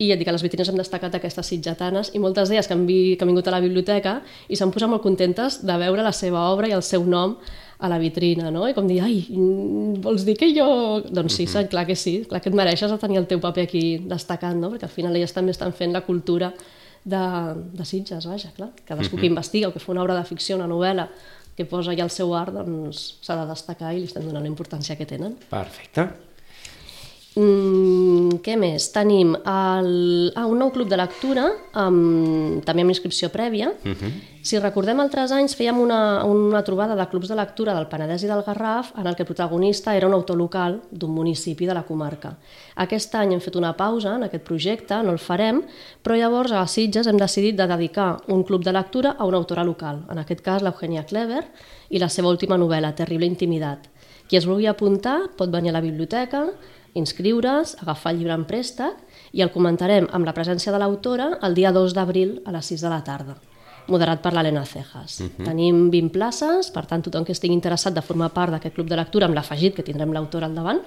I 0.00 0.10
et 0.14 0.20
dic, 0.20 0.28
a 0.30 0.32
les 0.32 0.42
vitrines 0.42 0.68
hem 0.70 0.78
destacat 0.80 1.16
aquestes 1.18 1.50
sitgetanes 1.52 2.14
i 2.16 2.20
moltes 2.22 2.48
d'elles 2.48 2.68
que 2.68 2.72
han, 2.72 2.86
vi, 2.88 3.00
que 3.16 3.26
han 3.26 3.30
vingut 3.32 3.48
a 3.50 3.52
la 3.52 3.60
biblioteca 3.60 4.20
i 4.48 4.56
s'han 4.56 4.72
posat 4.72 4.88
molt 4.88 5.04
contentes 5.04 5.60
de 5.68 5.76
veure 5.82 6.06
la 6.06 6.14
seva 6.16 6.46
obra 6.54 6.70
i 6.70 6.76
el 6.76 6.84
seu 6.86 7.04
nom 7.04 7.36
a 7.80 7.88
la 7.88 7.98
vitrina, 8.00 8.50
no? 8.52 8.66
I 8.68 8.74
com 8.76 8.88
dir, 8.88 9.00
ai, 9.04 9.22
mm, 9.28 10.00
vols 10.04 10.24
dir 10.24 10.36
que 10.40 10.50
jo... 10.56 10.66
Doncs 11.04 11.36
sí, 11.36 11.46
uh 11.48 11.66
clar 11.68 11.86
que 11.88 11.96
sí, 11.96 12.20
clar 12.28 12.40
que 12.40 12.48
et 12.48 12.56
mereixes 12.56 12.92
de 12.92 12.98
tenir 13.00 13.20
el 13.20 13.26
teu 13.28 13.40
paper 13.40 13.66
aquí 13.68 13.84
destacant, 14.08 14.60
no? 14.60 14.70
Perquè 14.72 14.88
al 14.88 14.92
final 14.92 15.16
elles 15.16 15.32
també 15.36 15.52
estan 15.52 15.72
fent 15.72 15.92
la 15.92 16.04
cultura 16.04 16.52
de, 17.04 17.22
de 17.72 17.84
Sitges, 17.84 18.26
vaja, 18.28 18.52
clar. 18.56 18.70
Cadascú 18.84 19.16
que 19.16 19.28
investiga 19.28 19.68
o 19.68 19.72
que 19.72 19.80
fa 19.80 19.92
una 19.92 20.04
obra 20.04 20.16
de 20.16 20.24
ficció, 20.28 20.56
una 20.56 20.68
novel·la, 20.68 21.08
que 21.56 21.64
posa 21.68 21.92
ja 21.96 22.04
el 22.04 22.12
seu 22.12 22.32
art, 22.36 22.54
doncs 22.56 23.18
s'ha 23.24 23.36
de 23.36 23.46
destacar 23.48 23.94
i 23.94 24.00
li 24.00 24.08
estem 24.08 24.24
donant 24.24 24.44
la 24.44 24.52
importància 24.52 24.96
que 24.96 25.08
tenen. 25.08 25.36
Perfecte. 25.50 26.08
Mm, 27.38 28.40
què 28.42 28.56
més? 28.58 28.88
Tenim 28.90 29.36
el, 29.38 29.90
ah, 30.34 30.48
un 30.50 30.58
nou 30.58 30.72
club 30.74 30.88
de 30.90 30.96
lectura, 30.98 31.44
amb, 31.78 32.58
també 32.66 32.82
amb 32.82 32.90
inscripció 32.90 33.28
prèvia. 33.30 33.70
Uh 33.84 33.94
-huh. 33.94 34.10
Si 34.42 34.58
recordem 34.58 34.98
altres 34.98 35.30
anys, 35.30 35.54
fèiem 35.54 35.78
una, 35.78 36.24
una 36.24 36.62
trobada 36.64 36.96
de 36.96 37.06
clubs 37.08 37.28
de 37.28 37.36
lectura 37.36 37.74
del 37.74 37.86
Penedès 37.86 38.22
i 38.24 38.26
del 38.26 38.42
Garraf 38.42 38.92
en 38.98 39.06
el 39.06 39.14
que 39.14 39.22
el 39.22 39.26
protagonista 39.26 39.94
era 39.94 40.06
un 40.06 40.14
autor 40.14 40.36
local 40.36 40.80
d'un 40.90 41.10
municipi 41.10 41.66
de 41.66 41.74
la 41.74 41.82
comarca. 41.82 42.36
Aquest 42.76 43.14
any 43.14 43.34
hem 43.34 43.40
fet 43.40 43.56
una 43.56 43.76
pausa 43.76 44.16
en 44.16 44.22
aquest 44.24 44.42
projecte, 44.42 45.02
no 45.02 45.12
el 45.12 45.18
farem, 45.18 45.62
però 46.02 46.16
llavors 46.16 46.52
a 46.52 46.66
Sitges 46.66 47.06
hem 47.06 47.18
decidit 47.18 47.56
de 47.56 47.66
dedicar 47.66 48.16
un 48.28 48.42
club 48.42 48.64
de 48.64 48.72
lectura 48.72 49.10
a 49.18 49.24
una 49.24 49.36
autora 49.36 49.62
local, 49.62 50.04
en 50.10 50.18
aquest 50.18 50.40
cas 50.40 50.62
l'Eugènia 50.62 51.04
Clever, 51.04 51.44
i 51.90 51.98
la 51.98 52.08
seva 52.08 52.28
última 52.28 52.56
novel·la, 52.56 52.94
Terrible 52.94 53.26
Intimidat. 53.26 53.88
Qui 54.26 54.36
es 54.36 54.46
vulgui 54.46 54.66
apuntar 54.66 55.28
pot 55.36 55.50
venir 55.50 55.70
a 55.70 55.72
la 55.72 55.80
biblioteca, 55.80 56.46
inscriure's, 56.94 57.76
agafar 57.82 58.12
el 58.12 58.18
llibre 58.20 58.34
en 58.34 58.46
préstec 58.48 58.96
i 59.32 59.42
el 59.42 59.52
comentarem 59.54 60.08
amb 60.12 60.26
la 60.26 60.34
presència 60.34 60.72
de 60.72 60.80
l'autora 60.82 61.38
el 61.42 61.54
dia 61.54 61.72
2 61.72 61.94
d'abril 61.94 62.40
a 62.44 62.56
les 62.56 62.74
6 62.74 62.86
de 62.86 62.92
la 62.92 63.04
tarda 63.04 63.38
moderat 63.90 64.22
per 64.22 64.32
l'Helena 64.32 64.64
Cejas. 64.64 65.20
Uh 65.20 65.26
-huh. 65.26 65.44
Tenim 65.44 65.90
20 65.90 66.10
places, 66.10 66.70
per 66.70 66.86
tant, 66.86 67.02
tothom 67.02 67.24
que 67.24 67.32
estigui 67.32 67.54
interessat 67.54 67.94
de 67.94 68.02
formar 68.02 68.30
part 68.32 68.52
d'aquest 68.52 68.74
club 68.74 68.88
de 68.88 68.96
lectura, 68.96 69.26
amb 69.26 69.34
l'afegit 69.34 69.74
que 69.74 69.82
tindrem 69.82 70.12
l'autora 70.12 70.46
al 70.46 70.54
davant, 70.54 70.80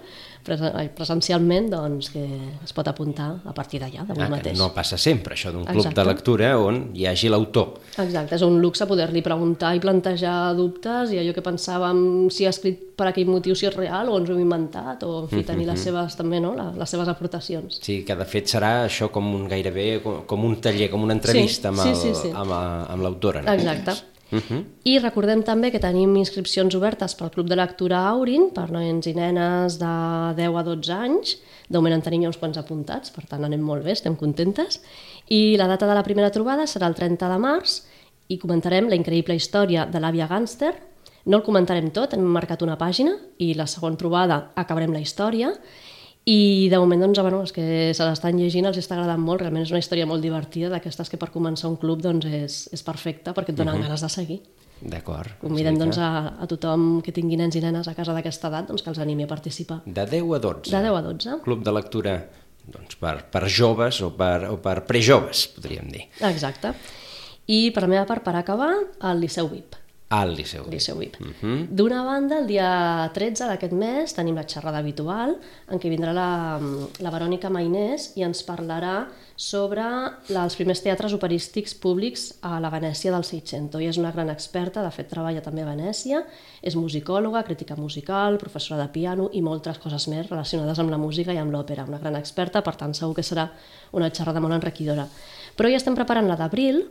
presencialment, 0.43 1.69
doncs, 1.71 2.09
que 2.13 2.23
es 2.63 2.73
pot 2.75 2.87
apuntar 2.87 3.41
a 3.45 3.53
partir 3.53 3.79
d'allà, 3.81 4.05
d'avui 4.07 4.23
Ah, 4.23 4.29
mateix. 4.29 4.57
no 4.57 4.71
passa 4.73 4.97
sempre, 4.97 5.35
això 5.35 5.51
d'un 5.51 5.65
club 5.65 5.93
de 5.93 6.05
lectura 6.05 6.57
on 6.59 6.91
hi 6.93 7.05
hagi 7.07 7.29
l'autor. 7.29 7.75
Exacte, 7.97 8.35
és 8.35 8.41
un 8.41 8.59
luxe 8.61 8.85
poder-li 8.85 9.21
preguntar 9.21 9.75
i 9.75 9.79
plantejar 9.79 10.55
dubtes 10.55 11.11
i 11.11 11.17
allò 11.19 11.33
que 11.33 11.41
pensàvem 11.41 12.29
si 12.31 12.45
ha 12.45 12.49
escrit 12.49 12.95
per 12.95 13.07
aquell 13.07 13.25
motiu, 13.27 13.55
si 13.55 13.65
és 13.65 13.75
real 13.75 14.09
o 14.09 14.17
ens 14.19 14.29
ho 14.29 14.33
hem 14.33 14.41
inventat, 14.41 15.03
o 15.03 15.23
en 15.23 15.27
fi, 15.29 15.43
tenir 15.43 15.65
les 15.67 15.79
seves, 15.79 16.15
també, 16.15 16.39
no?, 16.39 16.53
la- 16.55 16.71
les 16.77 16.89
seves 16.89 17.07
aportacions. 17.07 17.79
Sí, 17.81 18.03
que 18.05 18.15
de 18.15 18.25
fet 18.25 18.45
serà 18.47 18.85
això 18.85 19.09
com 19.11 19.33
un 19.33 19.47
gairebé 19.47 20.01
com, 20.03 20.23
com 20.25 20.45
un 20.45 20.59
taller, 20.61 20.89
com 20.91 21.01
una 21.03 21.13
entrevista 21.13 21.69
amb, 21.69 21.79
sí, 21.79 21.89
el, 21.89 21.95
sí, 21.95 22.13
sí. 22.21 22.31
amb, 22.33 22.51
a- 22.51 22.85
amb 22.93 23.01
l'autora. 23.03 23.41
No? 23.41 23.51
Exacte. 23.53 24.12
Uh 24.31 24.39
-huh. 24.39 24.63
I 24.83 24.99
recordem 24.99 25.43
també 25.43 25.71
que 25.71 25.79
tenim 25.79 26.15
inscripcions 26.15 26.75
obertes 26.75 27.15
pel 27.15 27.29
Club 27.29 27.47
de 27.47 27.55
Lectura 27.55 28.07
Aurin 28.07 28.49
per 28.53 28.71
nens 28.71 29.05
i 29.05 29.13
nenes 29.13 29.77
de 29.79 30.33
10 30.35 30.57
a 30.57 30.63
12 30.63 30.91
anys. 30.93 31.37
De 31.69 31.77
moment 31.77 31.93
en 31.93 32.01
tenim 32.01 32.21
ja 32.21 32.27
uns 32.27 32.37
quants 32.37 32.57
apuntats, 32.57 33.11
per 33.11 33.25
tant 33.25 33.43
anem 33.43 33.61
molt 33.61 33.83
bé, 33.83 33.91
estem 33.91 34.15
contentes. 34.15 34.81
I 35.29 35.55
la 35.57 35.67
data 35.67 35.87
de 35.87 35.93
la 35.93 36.03
primera 36.03 36.31
trobada 36.31 36.63
serà 36.63 36.87
el 36.87 36.95
30 36.95 37.29
de 37.29 37.37
març 37.37 37.83
i 38.27 38.37
comentarem 38.37 38.89
la 38.89 38.95
increïble 38.95 39.35
història 39.35 39.85
de 39.85 39.99
l'àvia 39.99 40.27
gàngster. 40.27 40.73
No 41.25 41.37
el 41.37 41.43
comentarem 41.43 41.91
tot, 41.91 42.13
hem 42.13 42.23
marcat 42.23 42.61
una 42.61 42.77
pàgina 42.77 43.15
i 43.37 43.53
la 43.53 43.67
següent 43.67 43.97
trobada 43.97 44.51
acabarem 44.55 44.91
la 44.91 44.99
història 44.99 45.53
i 46.25 46.69
de 46.71 46.79
moment, 46.79 47.01
doncs, 47.03 47.19
bueno, 47.19 47.41
els 47.43 47.51
que 47.51 47.91
se 47.91 48.05
l'estan 48.07 48.37
llegint 48.39 48.69
els 48.69 48.77
està 48.79 48.95
agradant 48.95 49.19
molt, 49.19 49.41
realment 49.41 49.65
és 49.65 49.73
una 49.73 49.81
història 49.83 50.07
molt 50.07 50.23
divertida, 50.23 50.69
d'aquestes 50.71 51.11
que 51.11 51.19
per 51.19 51.33
començar 51.33 51.67
un 51.67 51.75
club 51.81 52.03
doncs, 52.03 52.27
és, 52.27 52.59
és 52.71 52.83
perfecta 52.83 53.33
perquè 53.35 53.51
et 53.51 53.57
donen 53.57 53.75
uh 53.75 53.79
-huh. 53.79 53.87
ganes 53.87 54.01
de 54.01 54.09
seguir. 54.09 54.41
D'acord. 54.79 55.37
Convidem 55.39 55.77
doncs, 55.77 55.97
a, 55.97 56.35
a 56.39 56.47
tothom 56.47 57.01
que 57.01 57.11
tingui 57.11 57.37
nens 57.37 57.55
i 57.55 57.61
nenes 57.61 57.87
a 57.87 57.93
casa 57.93 58.13
d'aquesta 58.13 58.47
edat 58.47 58.67
doncs, 58.67 58.81
que 58.81 58.89
els 58.89 58.99
animi 58.99 59.23
a 59.23 59.27
participar. 59.27 59.81
De 59.85 60.05
10 60.05 60.35
a 60.35 60.39
12. 60.39 60.71
De 60.71 60.81
10 60.81 60.95
a 60.95 61.01
12. 61.01 61.41
Club 61.43 61.63
de 61.63 61.71
lectura 61.71 62.29
doncs, 62.65 62.95
per, 62.95 63.23
per 63.29 63.47
joves 63.49 64.01
o 64.01 64.11
per, 64.11 64.49
o 64.49 64.57
per 64.57 64.85
prejoves, 64.85 65.47
podríem 65.47 65.89
dir. 65.91 66.07
Exacte. 66.21 66.73
I 67.47 67.71
per 67.71 67.83
la 67.83 67.87
meva 67.87 68.05
part, 68.05 68.23
per 68.23 68.35
acabar, 68.35 68.73
el 69.01 69.19
Liceu 69.19 69.49
VIP. 69.49 69.82
Al 70.13 70.35
Liceu. 70.37 70.67
Liceu 70.69 70.97
VIP. 70.99 71.15
Uh 71.19 71.27
-huh. 71.41 71.67
D'una 71.69 72.03
banda, 72.03 72.37
el 72.39 72.47
dia 72.47 73.09
13 73.13 73.47
d'aquest 73.47 73.73
mes 73.73 74.13
tenim 74.13 74.35
la 74.35 74.45
xerrada 74.45 74.77
habitual 74.77 75.37
en 75.71 75.79
què 75.79 75.89
vindrà 75.89 76.13
la, 76.13 76.59
la 76.99 77.11
Verònica 77.11 77.49
Mainés 77.49 78.11
i 78.15 78.21
ens 78.21 78.45
parlarà 78.45 79.07
sobre 79.35 79.81
la, 80.29 80.43
els 80.43 80.55
primers 80.55 80.81
teatres 80.81 81.13
operístics 81.13 81.73
públics 81.73 82.35
a 82.41 82.59
la 82.59 82.69
Venècia 82.69 83.11
del 83.11 83.23
Seicento. 83.23 83.79
Ella 83.79 83.89
és 83.89 83.97
una 83.97 84.11
gran 84.11 84.29
experta, 84.29 84.83
de 84.83 84.91
fet 84.91 85.09
treballa 85.09 85.41
també 85.41 85.63
a 85.63 85.73
Venècia, 85.75 86.23
és 86.61 86.75
musicòloga, 86.75 87.43
crítica 87.43 87.75
musical, 87.75 88.37
professora 88.37 88.83
de 88.83 88.89
piano 88.89 89.29
i 89.33 89.41
moltes 89.41 89.79
coses 89.79 90.07
més 90.07 90.29
relacionades 90.29 90.79
amb 90.79 90.91
la 90.91 90.97
música 90.97 91.33
i 91.33 91.37
amb 91.37 91.51
l'òpera. 91.51 91.85
Una 91.87 91.97
gran 91.97 92.15
experta, 92.15 92.61
per 92.61 92.75
tant 92.75 92.93
segur 92.93 93.15
que 93.15 93.23
serà 93.23 93.49
una 93.91 94.11
xerrada 94.11 94.39
molt 94.39 94.53
enriquidora. 94.53 95.07
Però 95.55 95.69
ja 95.69 95.77
estem 95.77 95.95
preparant 95.95 96.27
la 96.27 96.35
d'abril, 96.35 96.85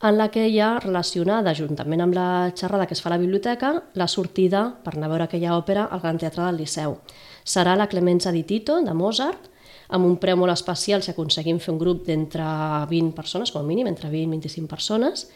en 0.00 0.18
la 0.18 0.28
que 0.30 0.46
hi 0.46 0.60
ha 0.62 0.78
relacionada, 0.78 1.54
juntament 1.58 2.02
amb 2.04 2.14
la 2.14 2.28
xerrada 2.54 2.86
que 2.86 2.94
es 2.94 3.02
fa 3.02 3.10
a 3.10 3.16
la 3.16 3.20
biblioteca, 3.22 3.72
la 3.98 4.06
sortida 4.06 4.62
per 4.84 4.94
anar 4.94 5.08
a 5.08 5.12
veure 5.14 5.26
aquella 5.26 5.56
òpera 5.58 5.88
al 5.90 6.02
Gran 6.04 6.20
Teatre 6.22 6.44
del 6.44 6.60
Liceu. 6.62 6.98
Serà 7.44 7.74
la 7.76 7.88
Clemenza 7.88 8.30
di 8.30 8.44
Tito, 8.46 8.78
de 8.84 8.94
Mozart, 8.94 9.50
amb 9.88 10.06
un 10.06 10.18
preu 10.20 10.36
molt 10.36 10.52
especial 10.52 11.02
si 11.02 11.10
aconseguim 11.10 11.58
fer 11.58 11.72
un 11.72 11.80
grup 11.80 12.04
d'entre 12.06 12.46
20 12.90 13.14
persones, 13.16 13.50
com 13.50 13.64
a 13.64 13.66
mínim, 13.66 13.88
entre 13.90 14.10
20 14.12 14.28
i 14.28 14.30
25 14.36 14.70
persones, 14.70 15.26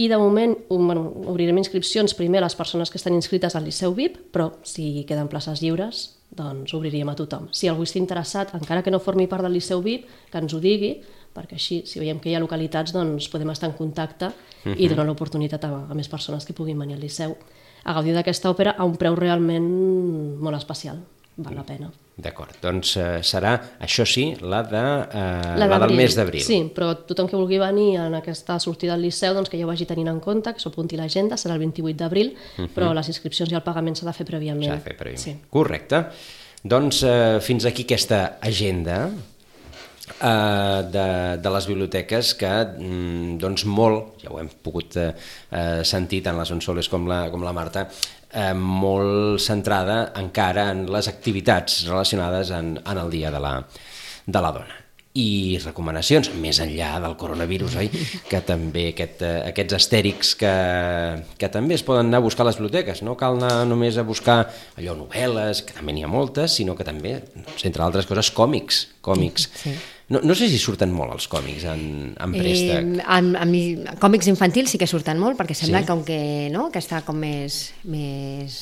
i 0.00 0.08
de 0.08 0.16
moment 0.18 0.54
um, 0.70 0.86
bueno, 0.86 1.02
obrirem 1.28 1.58
inscripcions 1.60 2.14
primer 2.16 2.40
a 2.40 2.46
les 2.46 2.56
persones 2.56 2.90
que 2.90 2.98
estan 2.98 3.14
inscrites 3.14 3.54
al 3.54 3.66
Liceu 3.66 3.94
VIP, 3.94 4.16
però 4.32 4.50
si 4.64 5.04
queden 5.06 5.28
places 5.28 5.60
lliures, 5.62 6.06
doncs 6.30 6.72
obriríem 6.74 7.10
a 7.10 7.16
tothom. 7.18 7.48
Si 7.52 7.68
algú 7.68 7.84
està 7.84 7.98
interessat, 8.00 8.54
encara 8.56 8.84
que 8.86 8.92
no 8.94 9.02
formi 9.02 9.26
part 9.28 9.44
del 9.44 9.58
Liceu 9.58 9.82
VIP, 9.84 10.06
que 10.30 10.40
ens 10.40 10.54
ho 10.54 10.62
digui, 10.62 10.94
perquè 11.34 11.56
així, 11.58 11.82
si 11.86 12.00
veiem 12.02 12.18
que 12.20 12.30
hi 12.30 12.34
ha 12.34 12.42
localitats, 12.42 12.92
doncs 12.92 13.28
podem 13.32 13.50
estar 13.50 13.70
en 13.70 13.76
contacte 13.78 14.32
i 14.76 14.88
donar 14.88 15.06
l'oportunitat 15.08 15.64
a, 15.64 15.72
a 15.90 15.94
més 15.96 16.10
persones 16.10 16.44
que 16.44 16.56
puguin 16.56 16.78
venir 16.78 16.98
al 16.98 17.00
Liceu 17.04 17.36
a 17.84 17.94
gaudir 17.96 18.12
d'aquesta 18.16 18.50
òpera 18.50 18.74
a 18.76 18.84
un 18.84 18.98
preu 19.00 19.16
realment 19.16 19.70
molt 20.42 20.58
especial. 20.58 21.00
Val 21.40 21.56
la 21.56 21.64
pena. 21.64 21.88
D'acord, 22.20 22.52
doncs 22.60 22.90
eh, 23.00 23.20
serà, 23.24 23.54
això 23.80 24.04
sí, 24.04 24.26
la, 24.44 24.60
de, 24.68 24.82
eh, 25.08 25.54
la, 25.56 25.68
del 25.70 25.72
d'abril. 25.72 25.96
mes 26.02 26.16
d'abril. 26.18 26.42
Sí, 26.44 26.58
però 26.74 26.90
tothom 27.08 27.30
que 27.30 27.38
vulgui 27.38 27.56
venir 27.62 27.94
en 28.02 28.18
aquesta 28.18 28.58
sortida 28.60 28.92
al 28.92 29.00
Liceu, 29.00 29.32
doncs 29.36 29.48
que 29.48 29.56
ja 29.56 29.64
ho 29.64 29.70
vagi 29.70 29.86
tenint 29.88 30.10
en 30.12 30.20
compte, 30.20 30.52
que 30.52 30.60
s'ho 30.60 30.72
apunti 30.74 31.00
l'agenda, 31.00 31.38
serà 31.40 31.56
el 31.56 31.62
28 31.64 31.96
d'abril, 32.02 32.34
uh 32.34 32.64
-huh. 32.64 32.68
però 32.74 32.92
les 32.92 33.08
inscripcions 33.08 33.50
i 33.52 33.56
el 33.56 33.62
pagament 33.64 33.96
s'ha 33.96 34.06
de 34.06 34.12
fer 34.12 34.26
prèviament. 34.26 34.68
S'ha 34.68 34.82
de 34.82 34.88
fer 34.90 34.96
prèviament. 34.98 35.24
Sí. 35.24 35.36
Correcte. 35.48 36.04
Doncs 36.62 37.02
eh, 37.02 37.40
fins 37.40 37.64
aquí 37.64 37.82
aquesta 37.82 38.36
agenda 38.42 39.10
eh, 40.18 40.80
de, 40.92 41.06
de 41.42 41.52
les 41.56 41.68
biblioteques 41.70 42.34
que 42.40 42.50
mm, 42.50 43.38
doncs 43.42 43.66
molt, 43.68 44.16
ja 44.22 44.32
ho 44.32 44.40
hem 44.42 44.50
pogut 44.62 44.98
eh, 45.00 45.12
eh, 45.50 45.80
sentir 45.86 46.22
tant 46.26 46.38
les 46.40 46.52
Onsoles 46.56 46.90
com 46.92 47.08
la, 47.10 47.22
com 47.32 47.46
la 47.46 47.54
Marta, 47.56 47.86
eh, 48.32 48.52
molt 48.54 49.40
centrada 49.42 50.02
encara 50.20 50.70
en 50.74 50.86
les 50.92 51.08
activitats 51.10 51.84
relacionades 51.88 52.52
en, 52.56 52.76
en 52.84 53.02
el 53.06 53.10
Dia 53.10 53.32
de 53.34 53.42
la, 53.42 53.56
de 54.26 54.46
la 54.46 54.54
Dona 54.58 54.80
i 55.18 55.58
recomanacions, 55.64 56.28
més 56.38 56.60
enllà 56.62 56.92
del 57.02 57.16
coronavirus, 57.18 57.74
oi? 57.82 57.88
que 58.30 58.38
també 58.46 58.90
aquest, 58.92 59.24
eh, 59.26 59.40
aquests 59.48 59.74
astèrics 59.80 60.36
que, 60.38 60.52
que 61.40 61.50
també 61.50 61.74
es 61.74 61.82
poden 61.86 62.06
anar 62.06 62.20
a 62.20 62.26
buscar 62.28 62.44
a 62.46 62.50
les 62.50 62.60
biblioteques, 62.60 63.02
no 63.02 63.16
cal 63.18 63.40
anar 63.40 63.64
només 63.66 63.98
a 63.98 64.06
buscar 64.06 64.44
allò 64.78 64.94
novel·les, 65.00 65.64
que 65.66 65.74
també 65.74 65.96
n'hi 65.96 66.06
ha 66.06 66.10
moltes, 66.10 66.54
sinó 66.60 66.76
que 66.78 66.86
també, 66.86 67.16
entre 67.66 67.82
altres 67.82 68.06
coses, 68.06 68.30
còmics. 68.36 68.84
còmics. 69.02 69.48
Sí. 69.64 69.74
No, 70.10 70.18
no 70.26 70.34
sé 70.34 70.48
si 70.50 70.58
surten 70.58 70.90
molt 70.92 71.12
els 71.14 71.28
còmics 71.30 71.64
en, 71.70 71.82
en 72.18 72.32
préstec. 72.34 72.82
Eh, 72.98 73.02
en, 73.16 73.32
en, 73.38 73.50
mi- 73.50 73.78
còmics 74.02 74.26
infantils 74.32 74.72
sí 74.74 74.78
que 74.82 74.88
surten 74.90 75.20
molt, 75.22 75.38
perquè 75.38 75.54
sembla 75.54 75.84
Sí? 75.84 75.86
com 75.86 76.02
que, 76.04 76.20
no? 76.50 76.68
que 76.74 76.82
està 76.82 77.02
com 77.06 77.16
més, 77.22 77.60
més 77.86 78.56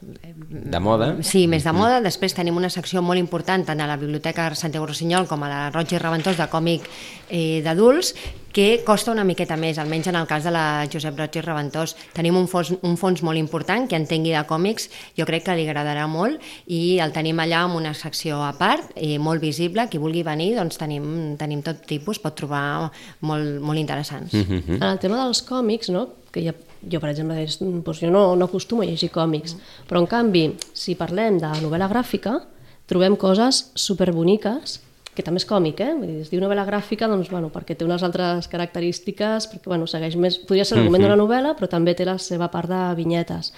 de 0.00 0.78
moda. 0.78 1.16
Sí, 1.26 1.46
més 1.50 1.64
de 1.66 1.72
moda. 1.74 2.00
Després 2.02 2.34
tenim 2.34 2.56
una 2.58 2.70
secció 2.70 3.02
molt 3.02 3.18
important 3.18 3.64
tant 3.66 3.80
a 3.82 3.86
la 3.90 3.96
Biblioteca 3.98 4.48
Santiago 4.54 4.86
Rossinyol 4.86 5.26
com 5.30 5.42
a 5.42 5.48
la 5.50 5.62
Roig 5.74 5.90
i 5.94 5.98
Reventós 5.98 6.38
de 6.38 6.46
còmic 6.50 6.86
eh, 7.30 7.60
d'adults, 7.66 8.12
que 8.58 8.82
costa 8.82 9.12
una 9.14 9.22
miqueta 9.22 9.54
més, 9.54 9.76
almenys 9.78 10.08
en 10.10 10.16
el 10.18 10.24
cas 10.26 10.42
de 10.42 10.50
la 10.50 10.88
Josep 10.90 11.14
Roig 11.14 11.36
i 11.38 11.42
Reventós. 11.44 11.92
Tenim 12.10 12.34
un 12.34 12.48
fons, 12.50 12.72
un 12.82 12.96
fons 12.98 13.20
molt 13.22 13.38
important 13.38 13.84
que 13.86 13.94
entengui 13.94 14.32
de 14.34 14.40
còmics, 14.48 14.88
jo 15.14 15.26
crec 15.28 15.44
que 15.46 15.54
li 15.54 15.62
agradarà 15.62 16.08
molt 16.10 16.42
i 16.66 16.98
el 16.98 17.14
tenim 17.14 17.38
allà 17.38 17.60
amb 17.68 17.78
una 17.78 17.92
secció 17.94 18.40
a 18.42 18.48
part, 18.58 18.88
i 18.98 19.12
molt 19.22 19.46
visible, 19.46 19.84
qui 19.86 20.00
vulgui 20.02 20.24
venir, 20.26 20.56
doncs 20.56 20.80
tenim, 20.80 21.36
tenim 21.38 21.62
tot 21.62 21.86
tipus, 21.86 22.18
pot 22.18 22.34
trobar 22.34 22.88
molt, 23.30 23.60
molt 23.62 23.78
interessants. 23.78 24.34
Mm 24.34 24.42
-hmm. 24.42 24.74
En 24.80 24.88
el 24.90 24.98
tema 24.98 25.22
dels 25.22 25.44
còmics, 25.46 25.92
no? 25.94 26.08
que 26.32 26.42
ja 26.42 26.52
jo, 26.82 26.98
per 26.98 27.10
exemple, 27.10 27.40
és, 27.40 27.58
doncs 27.60 28.00
jo 28.00 28.10
no, 28.10 28.34
no 28.34 28.44
acostumo 28.44 28.82
a 28.82 28.86
llegir 28.86 29.10
còmics, 29.10 29.56
però 29.88 30.00
en 30.00 30.06
canvi, 30.06 30.56
si 30.72 30.96
parlem 30.96 31.38
de 31.38 31.46
novel·la 31.62 31.88
gràfica, 31.88 32.40
trobem 32.86 33.16
coses 33.16 33.70
superboniques 33.74 34.80
que 35.18 35.24
també 35.26 35.42
és 35.42 35.46
còmic, 35.48 35.82
eh? 35.82 35.90
Vull 35.98 36.06
dir, 36.06 36.20
es 36.22 36.30
diu 36.30 36.40
novel·la 36.42 36.64
gràfica 36.68 37.08
doncs, 37.10 37.28
bueno, 37.32 37.50
perquè 37.54 37.74
té 37.76 37.86
unes 37.86 38.04
altres 38.06 38.46
característiques, 38.50 39.50
perquè 39.50 39.70
bueno, 39.70 39.88
segueix 39.90 40.14
més... 40.16 40.38
Podria 40.46 40.66
ser 40.68 40.78
l'argument 40.78 41.04
d'una 41.04 41.18
novel·la, 41.18 41.56
però 41.58 41.68
també 41.70 41.96
té 41.98 42.06
la 42.06 42.16
seva 42.22 42.48
part 42.52 42.70
de 42.70 42.80
vinyetes. 42.98 43.50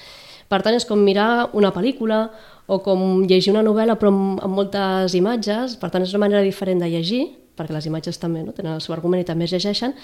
Per 0.50 0.58
tant, 0.64 0.74
és 0.74 0.88
com 0.88 0.98
mirar 1.04 1.50
una 1.54 1.70
pel·lícula 1.70 2.24
o 2.66 2.80
com 2.82 3.22
llegir 3.28 3.52
una 3.52 3.62
novel·la 3.66 3.94
però 4.00 4.10
amb, 4.10 4.40
amb 4.42 4.56
moltes 4.56 5.14
imatges, 5.18 5.76
per 5.78 5.92
tant 5.92 6.02
és 6.06 6.16
una 6.16 6.24
manera 6.24 6.42
diferent 6.42 6.82
de 6.82 6.88
llegir, 6.90 7.22
perquè 7.58 7.76
les 7.76 7.86
imatges 7.90 8.18
també 8.18 8.42
no, 8.42 8.54
tenen 8.56 8.78
el 8.78 8.82
seu 8.82 8.96
argument 8.96 9.20
i 9.22 9.28
també 9.28 9.46
es 9.46 9.54
llegeixen, 9.54 9.94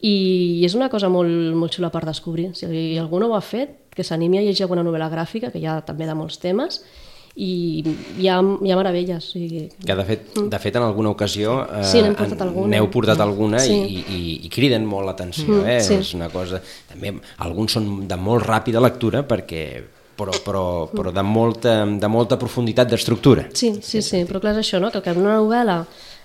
i 0.00 0.62
és 0.64 0.76
una 0.78 0.88
cosa 0.92 1.10
molt, 1.12 1.30
molt 1.58 1.74
xula 1.76 1.90
per 1.92 2.06
descobrir. 2.08 2.50
Si 2.56 2.68
algú 3.00 3.20
no 3.20 3.28
ho 3.28 3.36
ha 3.36 3.44
fet, 3.44 3.76
que 3.92 4.06
s'animi 4.06 4.40
a 4.40 4.44
llegir 4.46 4.64
alguna 4.64 4.86
novel·la 4.86 5.10
gràfica, 5.12 5.50
que 5.52 5.60
hi 5.60 5.66
ha 5.68 5.80
també 5.84 6.08
de 6.08 6.16
molts 6.16 6.38
temes, 6.40 6.80
i 7.36 7.82
hi 8.18 8.28
ha, 8.28 8.40
hi 8.40 8.72
ha 8.72 8.78
meravelles. 8.78 9.28
O 9.30 9.36
sigui... 9.36 9.66
Que 9.84 9.96
de 9.96 10.06
fet, 10.08 10.26
de 10.50 10.60
fet 10.62 10.80
en 10.80 10.86
alguna 10.86 11.12
ocasió 11.14 11.60
eh, 11.66 11.84
sí, 11.86 12.02
portat 12.16 12.42
alguna. 12.46 12.72
n'heu 12.74 12.90
portat 12.92 13.22
alguna 13.22 13.62
sí. 13.62 13.76
i, 13.76 14.02
i, 14.02 14.20
i 14.46 14.52
criden 14.52 14.88
molt 14.88 15.08
l'atenció. 15.10 15.62
Mm, 15.62 15.70
eh? 15.76 15.80
sí. 15.84 16.00
És 16.00 16.12
una 16.18 16.30
cosa... 16.32 16.62
També, 16.90 17.14
alguns 17.46 17.78
són 17.78 17.90
de 18.10 18.18
molt 18.20 18.46
ràpida 18.46 18.82
lectura 18.82 19.22
perquè 19.28 19.64
però, 20.20 20.34
però, 20.44 20.64
però 20.92 21.12
de, 21.14 21.22
molta, 21.24 21.74
de 21.86 22.08
molta 22.12 22.36
profunditat 22.36 22.90
d'estructura. 22.90 23.46
Sí, 23.56 23.72
sí, 23.80 24.02
sí, 24.04 24.24
però 24.28 24.42
clar, 24.42 24.52
és 24.58 24.66
això, 24.66 24.80
no? 24.82 24.90
que 24.92 25.00
en 25.14 25.22
una 25.22 25.38
novel·la 25.38 25.78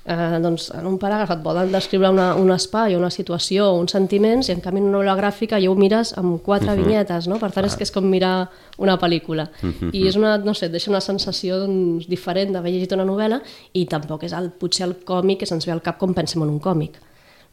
eh, 0.06 0.40
doncs, 0.42 0.70
en 0.76 0.86
un 0.88 0.98
paràgraf 1.02 1.34
et 1.36 1.42
poden 1.44 1.72
descriure 1.74 2.12
una, 2.14 2.28
un 2.40 2.52
espai, 2.54 2.96
una 2.98 3.10
situació, 3.14 3.72
uns 3.80 3.96
sentiments, 3.96 4.50
i 4.50 4.56
en 4.56 4.62
canvi 4.64 4.82
en 4.82 4.90
una 4.90 5.00
novel·la 5.00 5.16
gràfica 5.20 5.60
ja 5.62 5.72
ho 5.72 5.76
mires 5.80 6.14
amb 6.18 6.42
quatre 6.44 6.68
uh 6.68 6.72
mhm. 6.72 6.80
-huh. 6.80 6.86
vinyetes, 6.86 7.28
no? 7.28 7.40
per 7.40 7.52
tant 7.52 7.66
és 7.66 7.76
que 7.76 7.84
és 7.84 7.92
com 7.92 8.06
mirar 8.06 8.50
una 8.78 8.98
pel·lícula. 8.98 9.50
Uh 9.62 9.68
mhm. 9.68 9.74
-huh. 9.82 9.90
I 9.94 10.08
és 10.08 10.16
una, 10.16 10.38
no 10.38 10.54
sé, 10.54 10.70
deixa 10.70 10.92
una 10.92 11.02
sensació 11.02 11.60
doncs, 11.60 12.08
diferent 12.08 12.54
d'haver 12.54 12.72
llegit 12.72 12.92
una 12.94 13.06
novel·la 13.06 13.42
i 13.74 13.86
tampoc 13.86 14.24
és 14.24 14.34
el, 14.34 14.52
potser 14.52 14.88
el 14.88 14.96
còmic 15.04 15.40
que 15.40 15.46
se'ns 15.46 15.66
ve 15.66 15.72
al 15.72 15.82
cap 15.82 15.98
com 15.98 16.14
pensem 16.14 16.42
en 16.42 16.50
un 16.50 16.60
còmic 16.60 17.00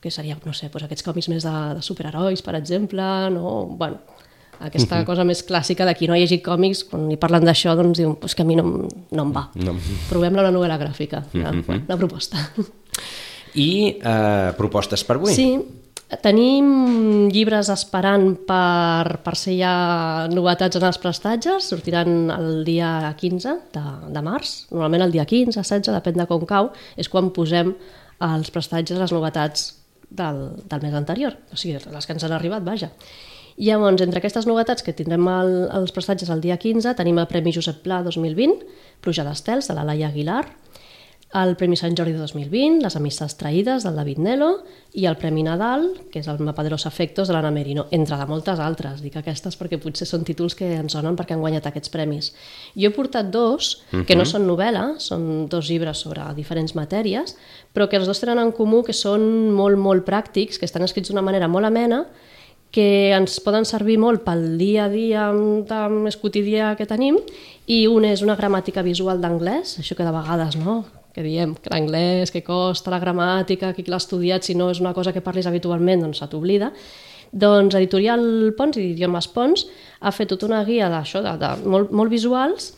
que 0.01 0.11
seria, 0.11 0.37
no 0.45 0.53
sé, 0.53 0.69
doncs 0.69 0.85
aquests 0.85 1.05
còmics 1.05 1.29
més 1.29 1.45
de, 1.45 1.75
de 1.77 1.83
superherois, 1.83 2.43
per 2.43 2.57
exemple, 2.57 3.31
no? 3.31 3.67
Bueno, 3.79 3.99
aquesta 4.63 4.97
uh 4.97 5.03
-huh. 5.03 5.07
cosa 5.07 5.25
més 5.25 5.45
clàssica 5.47 5.85
de 5.85 5.95
qui 5.95 6.07
no 6.07 6.15
ha 6.15 6.19
llegit 6.19 6.43
còmics, 6.43 6.85
quan 6.85 7.09
li 7.09 7.17
parlen 7.17 7.45
d'això, 7.45 7.77
doncs 7.77 7.99
diuen 7.99 8.17
pues 8.17 8.35
que 8.35 8.43
a 8.43 8.45
mi 8.45 8.57
no, 8.57 8.89
no 9.11 9.23
em 9.23 9.33
va. 9.33 9.51
No. 9.55 9.77
Provem-la 10.09 10.43
una 10.43 10.53
novel·la 10.53 10.79
gràfica, 10.79 11.25
una, 11.35 11.51
uh 11.51 11.57
-huh. 11.57 11.85
una 11.87 11.97
proposta. 11.97 12.37
I 13.55 13.99
eh, 14.03 14.53
propostes 14.57 15.05
per 15.05 15.17
avui? 15.17 15.35
Sí, 15.35 15.59
Tenim 16.21 17.31
llibres 17.33 17.71
esperant 17.73 18.35
per, 18.45 19.23
per 19.25 19.33
ser 19.39 19.55
ja 19.57 20.29
novetats 20.29 20.77
en 20.77 20.85
els 20.85 20.99
prestatges, 21.01 21.71
sortiran 21.73 22.29
el 22.35 22.65
dia 22.67 23.15
15 23.17 23.55
de, 23.73 23.85
de 24.13 24.23
març, 24.25 24.67
normalment 24.75 25.07
el 25.07 25.15
dia 25.15 25.25
15, 25.25 25.57
16, 25.57 25.89
depèn 25.89 26.21
de 26.21 26.27
com 26.29 26.45
cau, 26.45 26.69
és 27.01 27.09
quan 27.09 27.31
posem 27.33 27.73
als 28.21 28.53
prestatges 28.53 29.01
les 29.01 29.15
novetats 29.15 29.71
del, 30.11 30.51
del 30.69 30.85
mes 30.85 30.95
anterior, 31.01 31.39
o 31.49 31.57
sigui, 31.57 31.81
les 31.81 32.07
que 32.07 32.13
ens 32.13 32.29
han 32.29 32.37
arribat, 32.37 32.61
vaja. 32.67 32.93
Llavors, 33.57 34.03
entre 34.03 34.23
aquestes 34.23 34.47
novetats 34.49 34.83
que 34.83 34.95
tindrem 34.97 35.29
el, 35.29 35.53
els 35.73 35.93
prestatges 35.93 36.31
el 36.33 36.41
dia 36.41 36.57
15, 36.57 36.95
tenim 36.99 37.19
el 37.19 37.29
Premi 37.31 37.53
Josep 37.53 37.83
Pla 37.85 38.03
2020, 38.07 38.67
Pluja 39.05 39.25
d'Estels, 39.27 39.69
de 39.69 39.77
la 39.77 39.85
Laia 39.85 40.09
Aguilar, 40.09 40.47
el 41.33 41.55
Premi 41.57 41.79
Sant 41.81 41.95
Jordi 41.97 42.13
2020, 42.13 42.83
Les 42.85 42.97
amistats 42.99 43.39
traïdes, 43.41 43.87
del 43.87 43.97
David 43.97 44.19
Nelo, 44.21 44.51
i 44.93 45.07
el 45.09 45.17
Premi 45.17 45.41
Nadal, 45.47 45.87
que 46.13 46.21
és 46.21 46.29
el 46.29 46.43
Mapa 46.45 46.65
de 46.65 46.69
los 46.75 46.85
Afectos, 46.85 47.29
de 47.29 47.33
l'Anna 47.33 47.51
Merino, 47.51 47.87
entre 47.91 48.19
de 48.21 48.27
moltes 48.29 48.61
altres. 48.61 49.01
Dic 49.01 49.17
aquestes 49.17 49.57
perquè 49.57 49.79
potser 49.81 50.07
són 50.09 50.27
títols 50.29 50.55
que 50.59 50.69
ens 50.77 50.93
sonen 50.93 51.17
perquè 51.17 51.33
han 51.33 51.41
guanyat 51.41 51.71
aquests 51.71 51.93
premis. 51.93 52.35
Jo 52.77 52.91
he 52.91 52.93
portat 52.93 53.31
dos, 53.33 53.81
uh 53.93 54.01
-huh. 54.01 54.05
que 54.05 54.15
no 54.15 54.25
mhm. 54.25 54.31
són 54.31 54.47
novel·la, 54.47 54.99
són 54.99 55.49
dos 55.49 55.69
llibres 55.71 55.99
sobre 55.99 56.23
diferents 56.35 56.75
matèries, 56.75 57.37
però 57.73 57.89
que 57.89 57.97
els 57.97 58.07
dos 58.07 58.21
tenen 58.21 58.39
en 58.39 58.53
comú 58.53 58.83
que 58.83 58.93
són 58.93 59.51
molt, 59.53 59.79
molt 59.79 60.05
pràctics, 60.05 60.59
que 60.59 60.67
estan 60.67 60.83
escrits 60.83 61.09
d'una 61.09 61.23
manera 61.23 61.49
molt 61.49 61.65
amena, 61.65 62.07
que 62.73 63.13
ens 63.13 63.37
poden 63.45 63.67
servir 63.69 63.99
molt 64.01 64.25
pel 64.25 64.57
dia 64.57 64.87
a 64.87 64.91
dia 64.91 65.29
més 65.33 66.17
quotidià 66.17 66.73
que 66.79 66.89
tenim 66.89 67.21
i 67.69 67.85
un 67.87 68.07
és 68.09 68.25
una 68.25 68.37
gramàtica 68.39 68.83
visual 68.83 69.21
d'anglès, 69.21 69.77
això 69.83 69.97
que 69.99 70.07
de 70.07 70.15
vegades 70.15 70.57
no, 70.57 70.81
que 71.13 71.23
diem 71.23 71.55
que 71.55 71.71
l'anglès, 71.73 72.33
que 72.33 72.43
costa 72.43 72.91
la 72.91 73.01
gramàtica, 73.03 73.75
que 73.77 73.85
l'ha 73.87 74.01
estudiat, 74.01 74.49
si 74.49 74.57
no 74.57 74.71
és 74.73 74.81
una 74.81 74.95
cosa 74.97 75.13
que 75.13 75.25
parlis 75.25 75.47
habitualment, 75.47 76.07
doncs 76.07 76.23
se 76.23 76.29
t'oblida. 76.33 76.73
Doncs 77.33 77.77
Editorial 77.77 78.53
Pons 78.57 78.77
i 78.81 78.91
Idiomes 78.93 79.29
Pons 79.33 79.67
ha 80.01 80.13
fet 80.13 80.33
tota 80.33 80.49
una 80.49 80.65
guia 80.65 80.89
d'això, 80.93 81.23
de, 81.25 81.37
de, 81.41 81.53
molt, 81.69 81.93
molt 81.93 82.13
visuals, 82.13 82.73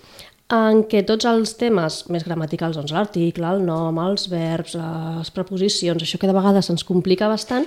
en 0.54 0.84
què 0.90 1.02
tots 1.06 1.26
els 1.26 1.54
temes 1.58 2.02
més 2.12 2.26
gramaticals, 2.26 2.76
doncs 2.76 2.92
l'article, 2.94 3.48
el 3.48 3.64
nom, 3.64 3.98
els 4.02 4.28
verbs, 4.30 4.76
les 4.78 5.30
preposicions, 5.34 6.02
això 6.02 6.20
que 6.20 6.30
de 6.30 6.36
vegades 6.36 6.70
ens 6.70 6.84
complica 6.86 7.30
bastant, 7.30 7.66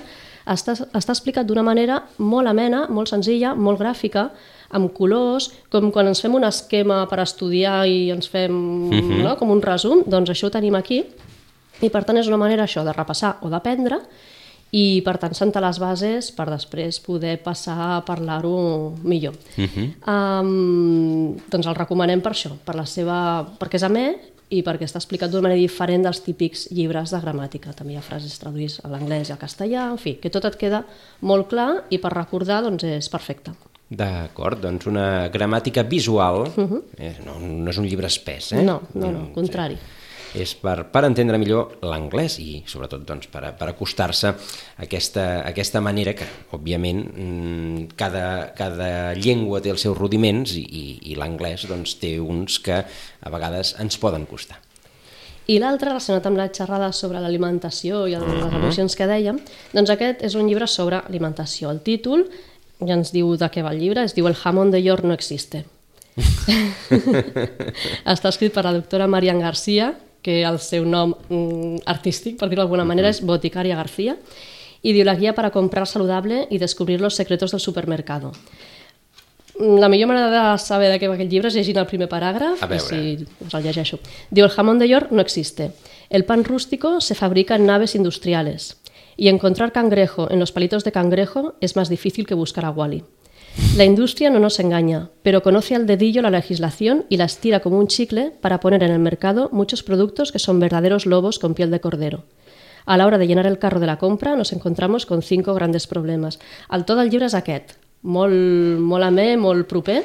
està, 0.52 0.74
està 0.92 1.14
explicat 1.14 1.46
d'una 1.46 1.64
manera 1.66 2.02
molt 2.18 2.48
amena, 2.48 2.86
molt 2.88 3.10
senzilla, 3.10 3.54
molt 3.54 3.80
gràfica, 3.80 4.28
amb 4.70 4.92
colors, 4.92 5.48
com 5.72 5.90
quan 5.92 6.10
ens 6.10 6.20
fem 6.20 6.34
un 6.36 6.44
esquema 6.44 7.02
per 7.08 7.22
estudiar 7.24 7.86
i 7.88 8.10
ens 8.12 8.28
fem 8.28 8.52
uh 8.52 8.94
mhm. 8.94 9.10
-huh. 9.10 9.22
no, 9.24 9.36
com 9.36 9.50
un 9.50 9.62
resum, 9.62 10.02
doncs 10.06 10.30
això 10.30 10.46
ho 10.46 10.50
tenim 10.50 10.74
aquí, 10.74 11.04
i 11.80 11.88
per 11.90 12.04
tant 12.04 12.16
és 12.18 12.28
una 12.28 12.36
manera 12.36 12.64
això 12.64 12.84
de 12.84 12.92
repassar 12.92 13.38
o 13.42 13.48
d'aprendre, 13.48 14.00
i 14.70 15.00
per 15.04 15.16
tant 15.16 15.34
sentar 15.34 15.62
les 15.64 15.78
bases 15.78 16.30
per 16.30 16.50
després 16.50 17.00
poder 17.00 17.38
passar 17.42 17.96
a 17.96 18.00
parlar-ho 18.04 18.92
millor. 19.02 19.34
Uh 19.56 19.64
-huh. 19.64 20.42
um, 20.42 21.36
doncs 21.50 21.66
el 21.66 21.74
recomanem 21.74 22.20
per 22.20 22.32
això, 22.32 22.50
per 22.64 22.74
la 22.74 22.84
seva, 22.84 23.46
perquè 23.58 23.76
és 23.76 23.82
amè 23.82 24.16
i 24.50 24.62
perquè 24.64 24.86
està 24.88 25.00
explicat 25.00 25.30
d'una 25.30 25.48
manera 25.48 25.60
diferent 25.60 26.06
dels 26.06 26.22
típics 26.24 26.68
llibres 26.72 27.12
de 27.12 27.20
gramàtica. 27.20 27.74
També 27.76 27.94
hi 27.94 28.00
ha 28.00 28.04
frases 28.04 28.38
traduïdes 28.40 28.80
a 28.84 28.92
l'anglès 28.92 29.28
i 29.28 29.34
al 29.34 29.40
castellà, 29.40 29.88
en 29.92 30.00
fi, 30.00 30.16
que 30.22 30.32
tot 30.32 30.46
et 30.48 30.56
queda 30.60 30.84
molt 31.20 31.50
clar 31.52 31.70
i 31.90 32.00
per 32.00 32.14
recordar 32.14 32.62
doncs, 32.64 32.84
és 32.84 33.10
perfecte. 33.12 33.52
D'acord, 33.88 34.60
doncs 34.60 34.88
una 34.88 35.28
gramàtica 35.32 35.82
visual, 35.82 36.48
uh 36.48 36.64
-huh. 36.64 36.82
eh, 36.98 37.16
no, 37.24 37.38
no 37.40 37.70
és 37.70 37.78
un 37.78 37.86
llibre 37.86 38.06
espès, 38.06 38.52
eh? 38.52 38.62
No, 38.62 38.82
no, 38.94 39.06
no, 39.06 39.12
no 39.12 39.32
contrari. 39.32 39.76
Sí 39.76 39.97
és 40.36 40.54
per, 40.60 40.82
per 40.92 41.04
entendre 41.08 41.38
millor 41.40 41.78
l'anglès 41.86 42.38
i 42.42 42.62
sobretot 42.68 43.04
doncs, 43.08 43.28
per, 43.32 43.44
per 43.58 43.68
acostar-se 43.70 44.28
a 44.28 44.36
aquesta, 44.84 45.24
a 45.40 45.48
aquesta 45.50 45.80
manera 45.84 46.14
que, 46.18 46.26
òbviament, 46.56 47.02
mm, 47.08 47.96
cada, 47.98 48.52
cada 48.58 49.14
llengua 49.16 49.62
té 49.64 49.72
els 49.72 49.84
seus 49.86 49.96
rudiments 49.96 50.56
i, 50.58 50.64
i, 50.64 50.86
i 51.12 51.18
l'anglès 51.18 51.68
doncs, 51.70 51.96
té 52.02 52.18
uns 52.20 52.58
que 52.64 52.82
a 52.82 53.32
vegades 53.32 53.74
ens 53.80 53.98
poden 54.00 54.26
costar. 54.28 54.60
I 55.48 55.56
l'altre, 55.62 55.88
relacionat 55.88 56.26
amb 56.28 56.36
la 56.36 56.50
xerrada 56.52 56.90
sobre 56.92 57.22
l'alimentació 57.24 58.04
i 58.06 58.12
les 58.12 58.20
uh 58.20 58.50
-huh. 58.50 58.58
emocions 58.60 58.94
que 58.94 59.06
dèiem, 59.06 59.40
doncs 59.72 59.90
aquest 59.90 60.22
és 60.22 60.34
un 60.34 60.46
llibre 60.46 60.66
sobre 60.66 60.96
alimentació. 60.96 61.70
El 61.70 61.80
títol 61.80 62.28
ja 62.80 62.94
ens 62.94 63.12
diu 63.12 63.36
de 63.36 63.48
què 63.50 63.62
va 63.62 63.72
el 63.72 63.80
llibre, 63.80 64.04
es 64.04 64.14
diu 64.14 64.26
El 64.26 64.34
jamón 64.34 64.70
de 64.70 64.82
York 64.82 65.04
no 65.04 65.14
existe. 65.14 65.64
Està 68.14 68.28
escrit 68.28 68.52
per 68.52 68.64
la 68.64 68.72
doctora 68.72 69.06
Marian 69.06 69.40
Garcia, 69.40 69.94
que 70.22 70.42
el 70.42 70.58
seu 70.58 70.84
nom 70.84 71.14
mm, 71.28 71.84
artístic, 71.86 72.38
per 72.38 72.48
dir-ho 72.48 72.62
d'alguna 72.62 72.86
manera, 72.88 73.10
és 73.10 73.22
Boticaria 73.24 73.76
García, 73.76 74.16
y 74.82 74.92
dio 74.92 75.04
la 75.04 75.14
guía 75.14 75.34
para 75.34 75.50
comprar 75.50 75.86
saludable 75.86 76.46
y 76.50 76.58
descubrir 76.58 77.00
los 77.00 77.14
secretos 77.14 77.50
del 77.50 77.60
supermercado. 77.60 78.32
La 79.58 79.88
millor 79.88 80.08
manera 80.08 80.52
de 80.52 80.58
saber 80.58 80.92
de 80.92 81.00
què 81.02 81.08
va 81.10 81.16
aquest 81.18 81.32
llibre 81.32 81.50
és 81.50 81.56
llegint 81.58 81.80
el 81.80 81.88
primer 81.90 82.06
paràgraf, 82.06 82.60
a 82.62 82.68
veure. 82.70 82.84
si 82.86 83.26
us 83.42 83.54
el 83.58 83.64
llegeixo. 83.64 83.98
Diu, 84.30 84.44
el 84.44 84.54
jamón 84.54 84.78
de 84.78 84.86
York 84.86 85.10
no 85.10 85.20
existe. 85.20 85.72
El 86.10 86.24
pan 86.24 86.44
rústico 86.44 87.00
se 87.00 87.16
fabrica 87.16 87.56
en 87.56 87.66
naves 87.66 87.96
industriales. 87.96 88.76
Y 89.16 89.28
encontrar 89.28 89.72
cangrejo 89.72 90.30
en 90.30 90.38
los 90.38 90.52
palitos 90.52 90.84
de 90.84 90.92
cangrejo 90.92 91.56
es 91.60 91.74
más 91.74 91.88
difícil 91.88 92.24
que 92.24 92.34
buscar 92.34 92.64
a 92.66 92.70
Wally. 92.70 93.02
La 93.76 93.84
industria 93.84 94.30
no 94.30 94.40
nos 94.40 94.58
engaña, 94.58 95.10
pero 95.22 95.42
conoce 95.42 95.74
al 95.74 95.86
dedillo 95.86 96.20
la 96.20 96.30
legislación 96.30 97.04
y 97.08 97.16
la 97.16 97.26
estira 97.26 97.60
como 97.60 97.78
un 97.78 97.86
chicle 97.86 98.32
para 98.40 98.60
poner 98.60 98.82
en 98.82 98.90
el 98.90 98.98
mercado 98.98 99.50
muchos 99.52 99.82
productos 99.82 100.32
que 100.32 100.40
son 100.40 100.58
verdaderos 100.58 101.06
lobos 101.06 101.38
con 101.38 101.54
piel 101.54 101.70
de 101.70 101.80
cordero. 101.80 102.24
A 102.86 102.96
la 102.96 103.06
hora 103.06 103.18
de 103.18 103.26
llenar 103.26 103.46
el 103.46 103.58
carro 103.58 103.80
de 103.80 103.86
la 103.86 103.98
compra 103.98 104.34
nos 104.34 104.52
encontramos 104.52 105.06
con 105.06 105.22
cinco 105.22 105.54
grandes 105.54 105.86
problemes. 105.86 106.40
El 106.72 106.84
to 106.84 106.96
del 106.96 107.10
llibre 107.10 107.28
és 107.28 107.36
aquest, 107.36 107.76
molt, 108.02 108.80
molt 108.80 109.06
amè, 109.06 109.36
molt 109.36 109.68
proper, 109.68 110.00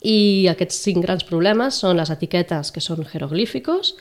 i 0.00 0.48
aquests 0.48 0.80
cinc 0.86 1.02
grans 1.04 1.26
problemes 1.28 1.76
són 1.82 1.98
les 1.98 2.12
que 2.72 2.80
són 2.80 3.04
jeroglíficos, 3.04 3.96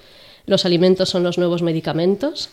los 0.46 0.66
alimentos 0.66 1.10
son 1.10 1.24
los 1.24 1.38
nuevos 1.38 1.62
medicamentos, 1.62 2.50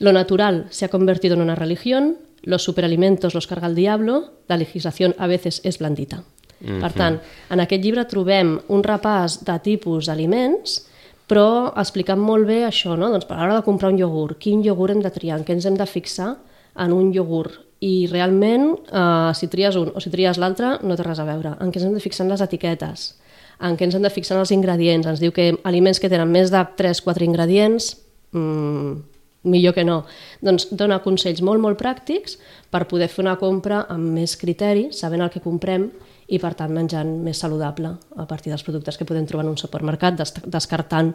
Lo 0.00 0.12
natural 0.12 0.66
se 0.70 0.84
ha 0.84 0.88
convertido 0.88 1.34
en 1.34 1.42
una 1.42 1.54
religión, 1.54 2.16
los 2.42 2.64
superalimentos 2.64 3.34
los 3.34 3.46
carga 3.46 3.68
el 3.68 3.74
diablo, 3.74 4.32
la 4.48 4.56
legislación 4.56 5.14
a 5.18 5.26
veces 5.26 5.60
es 5.62 5.78
blandita. 5.78 6.24
Mm 6.60 6.66
-hmm. 6.66 6.80
Per 6.80 6.92
tant, 6.92 7.20
en 7.50 7.60
aquest 7.60 7.82
llibre 7.84 8.04
trobem 8.04 8.60
un 8.68 8.82
repàs 8.82 9.44
de 9.44 9.58
tipus 9.58 10.06
d'aliments, 10.06 10.88
però 11.28 11.72
explicant 11.76 12.18
molt 12.18 12.46
bé 12.46 12.66
això, 12.66 12.96
no? 12.96 13.10
doncs 13.10 13.26
per 13.26 13.36
a 13.36 13.40
l'hora 13.40 13.60
de 13.60 13.62
comprar 13.62 13.92
un 13.92 13.98
iogurt, 13.98 14.38
quin 14.38 14.64
iogurt 14.64 14.92
hem 14.94 15.02
de 15.02 15.10
triar, 15.10 15.38
en 15.38 15.44
què 15.44 15.52
ens 15.52 15.66
hem 15.66 15.76
de 15.76 15.86
fixar 15.86 16.36
en 16.76 16.92
un 16.92 17.12
iogurt, 17.14 17.52
i 17.80 18.06
realment, 18.10 18.74
eh, 18.92 19.32
si 19.34 19.48
tries 19.48 19.76
un 19.76 19.92
o 19.94 20.00
si 20.00 20.10
tries 20.10 20.38
l'altre, 20.38 20.78
no 20.82 20.96
té 20.96 21.02
res 21.02 21.18
a 21.18 21.24
veure. 21.24 21.56
En 21.60 21.70
què 21.70 21.76
ens 21.76 21.84
hem 21.84 21.94
de 21.94 22.00
fixar 22.00 22.26
en 22.26 22.32
les 22.32 22.40
etiquetes, 22.40 23.20
en 23.60 23.76
què 23.76 23.84
ens 23.84 23.94
hem 23.94 24.02
de 24.02 24.10
fixar 24.10 24.36
en 24.36 24.40
els 24.40 24.50
ingredients. 24.50 25.06
Ens 25.06 25.20
diu 25.20 25.32
que 25.32 25.58
aliments 25.64 26.00
que 26.00 26.08
tenen 26.08 26.28
més 26.28 26.50
de 26.50 26.60
3-4 26.76 27.24
ingredients, 27.24 27.96
mmm, 28.32 29.09
millor 29.42 29.74
que 29.76 29.84
no. 29.84 30.02
Doncs 30.44 30.68
dona 30.76 31.00
consells 31.04 31.42
molt, 31.44 31.62
molt 31.62 31.80
pràctics 31.80 32.38
per 32.70 32.86
poder 32.90 33.08
fer 33.08 33.24
una 33.24 33.38
compra 33.40 33.84
amb 33.88 34.12
més 34.18 34.36
criteri, 34.40 34.88
sabent 34.92 35.24
el 35.24 35.32
que 35.32 35.44
comprem 35.44 35.90
i 36.30 36.38
per 36.38 36.54
tant 36.58 36.72
menjant 36.74 37.10
més 37.24 37.38
saludable 37.42 37.94
a 38.16 38.26
partir 38.30 38.52
dels 38.52 38.62
productes 38.62 38.98
que 38.98 39.06
podem 39.08 39.26
trobar 39.26 39.44
en 39.46 39.54
un 39.54 39.58
supermercat, 39.58 40.20
descartant 40.46 41.14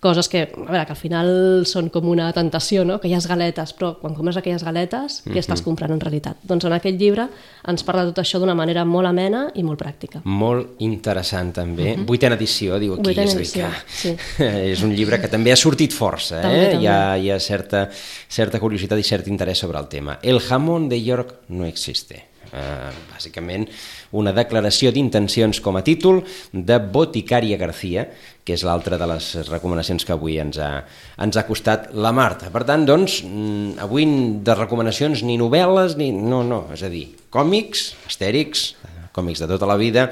coses 0.00 0.28
que, 0.28 0.42
a 0.52 0.70
veure, 0.70 0.84
que 0.84 0.92
al 0.92 0.98
final 0.98 1.28
són 1.68 1.88
com 1.92 2.08
una 2.12 2.26
tentació, 2.36 2.84
no? 2.84 2.98
aquelles 2.98 3.26
galetes, 3.30 3.72
però 3.76 3.94
quan 4.00 4.14
comes 4.16 4.36
aquelles 4.36 4.64
galetes, 4.66 5.22
què 5.24 5.38
estàs 5.40 5.62
mhm. 5.62 5.66
comprant 5.70 5.94
en 5.94 6.02
realitat? 6.02 6.42
Doncs 6.46 6.66
en 6.68 6.76
aquest 6.76 7.00
llibre 7.00 7.28
ens 7.70 7.86
parla 7.86 8.04
de 8.04 8.12
tot 8.12 8.20
això 8.24 8.40
d'una 8.42 8.54
manera 8.58 8.84
molt 8.84 9.08
amena 9.08 9.46
i 9.56 9.64
molt 9.66 9.80
pràctica. 9.80 10.20
Molt 10.28 10.82
interessant 10.84 11.54
també. 11.56 11.94
Uh 11.94 11.96
-huh. 11.96 12.06
Vuitena 12.06 12.36
edició, 12.36 12.78
diu 12.78 12.94
aquí. 12.94 13.02
Vuitena 13.02 13.32
edició, 13.32 13.66
sí. 13.88 14.16
és 14.72 14.82
un 14.82 14.92
llibre 14.92 15.20
que 15.20 15.28
també 15.28 15.52
ha 15.52 15.56
sortit 15.56 15.92
força, 15.92 16.42
també, 16.42 16.62
eh? 16.62 16.70
També. 16.72 16.82
Hi 16.82 16.86
ha, 16.86 17.18
hi 17.18 17.30
ha 17.30 17.40
certa, 17.40 17.88
certa 18.28 18.60
curiositat 18.60 18.98
i 18.98 19.02
cert 19.02 19.26
interès 19.28 19.58
sobre 19.58 19.78
el 19.78 19.88
tema. 19.88 20.18
El 20.22 20.40
jamón 20.40 20.88
de 20.88 21.02
York 21.02 21.40
no 21.48 21.64
existe. 21.64 22.35
Uh, 22.46 22.92
bàsicament 23.10 23.64
una 24.16 24.32
declaració 24.36 24.92
d'intencions 24.94 25.58
com 25.64 25.76
a 25.76 25.82
títol 25.84 26.22
de 26.52 26.78
Boticària 26.78 27.58
García, 27.58 28.06
que 28.46 28.54
és 28.54 28.62
l'altra 28.62 28.98
de 29.00 29.08
les 29.10 29.32
recomanacions 29.50 30.06
que 30.06 30.14
avui 30.14 30.38
ens 30.38 30.60
ha, 30.62 30.70
ens 31.22 31.36
ha 31.36 31.46
costat 31.48 31.90
la 31.92 32.14
Marta. 32.14 32.52
Per 32.54 32.62
tant, 32.68 32.86
doncs, 32.86 33.18
mm, 33.26 33.80
avui 33.82 34.06
de 34.46 34.58
recomanacions 34.58 35.24
ni 35.26 35.38
novel·les, 35.40 35.98
ni... 35.98 36.12
no, 36.14 36.44
no, 36.46 36.66
és 36.76 36.86
a 36.86 36.92
dir, 36.92 37.08
còmics, 37.34 37.88
astèrics, 38.06 38.68
còmics 39.16 39.40
de 39.42 39.48
tota 39.48 39.66
la 39.68 39.78
vida, 39.80 40.10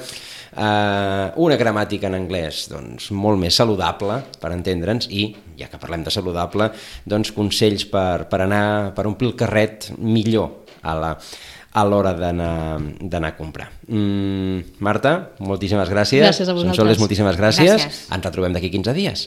eh, 0.56 1.32
una 1.36 1.58
gramàtica 1.60 2.08
en 2.08 2.18
anglès 2.18 2.64
doncs, 2.72 3.10
molt 3.12 3.40
més 3.40 3.56
saludable 3.60 4.20
per 4.40 4.52
entendre'ns 4.54 5.10
i, 5.10 5.28
ja 5.60 5.68
que 5.70 5.80
parlem 5.80 6.06
de 6.06 6.12
saludable, 6.14 6.70
doncs 7.04 7.34
consells 7.36 7.86
per, 7.90 8.24
per 8.30 8.44
anar 8.46 8.94
per 8.96 9.06
omplir 9.10 9.32
el 9.32 9.38
carret 9.38 9.90
millor 9.98 10.64
a 10.84 10.96
la, 10.98 11.12
a 11.74 11.82
l'hora 11.82 12.12
d'anar 12.14 13.28
a 13.28 13.36
comprar. 13.36 13.66
Mm, 13.88 14.78
Marta, 14.78 15.14
moltíssimes 15.42 15.90
gràcies. 15.90 16.22
Gràcies 16.22 16.46
a 16.48 16.54
vosaltres. 16.54 16.76
Sonsoles, 16.78 17.00
moltíssimes 17.02 17.36
gràcies. 17.36 17.66
gràcies. 17.66 18.04
Ens 18.14 18.24
retrobem 18.30 18.54
d'aquí 18.54 18.70
15 18.70 18.94
dies. 18.94 19.26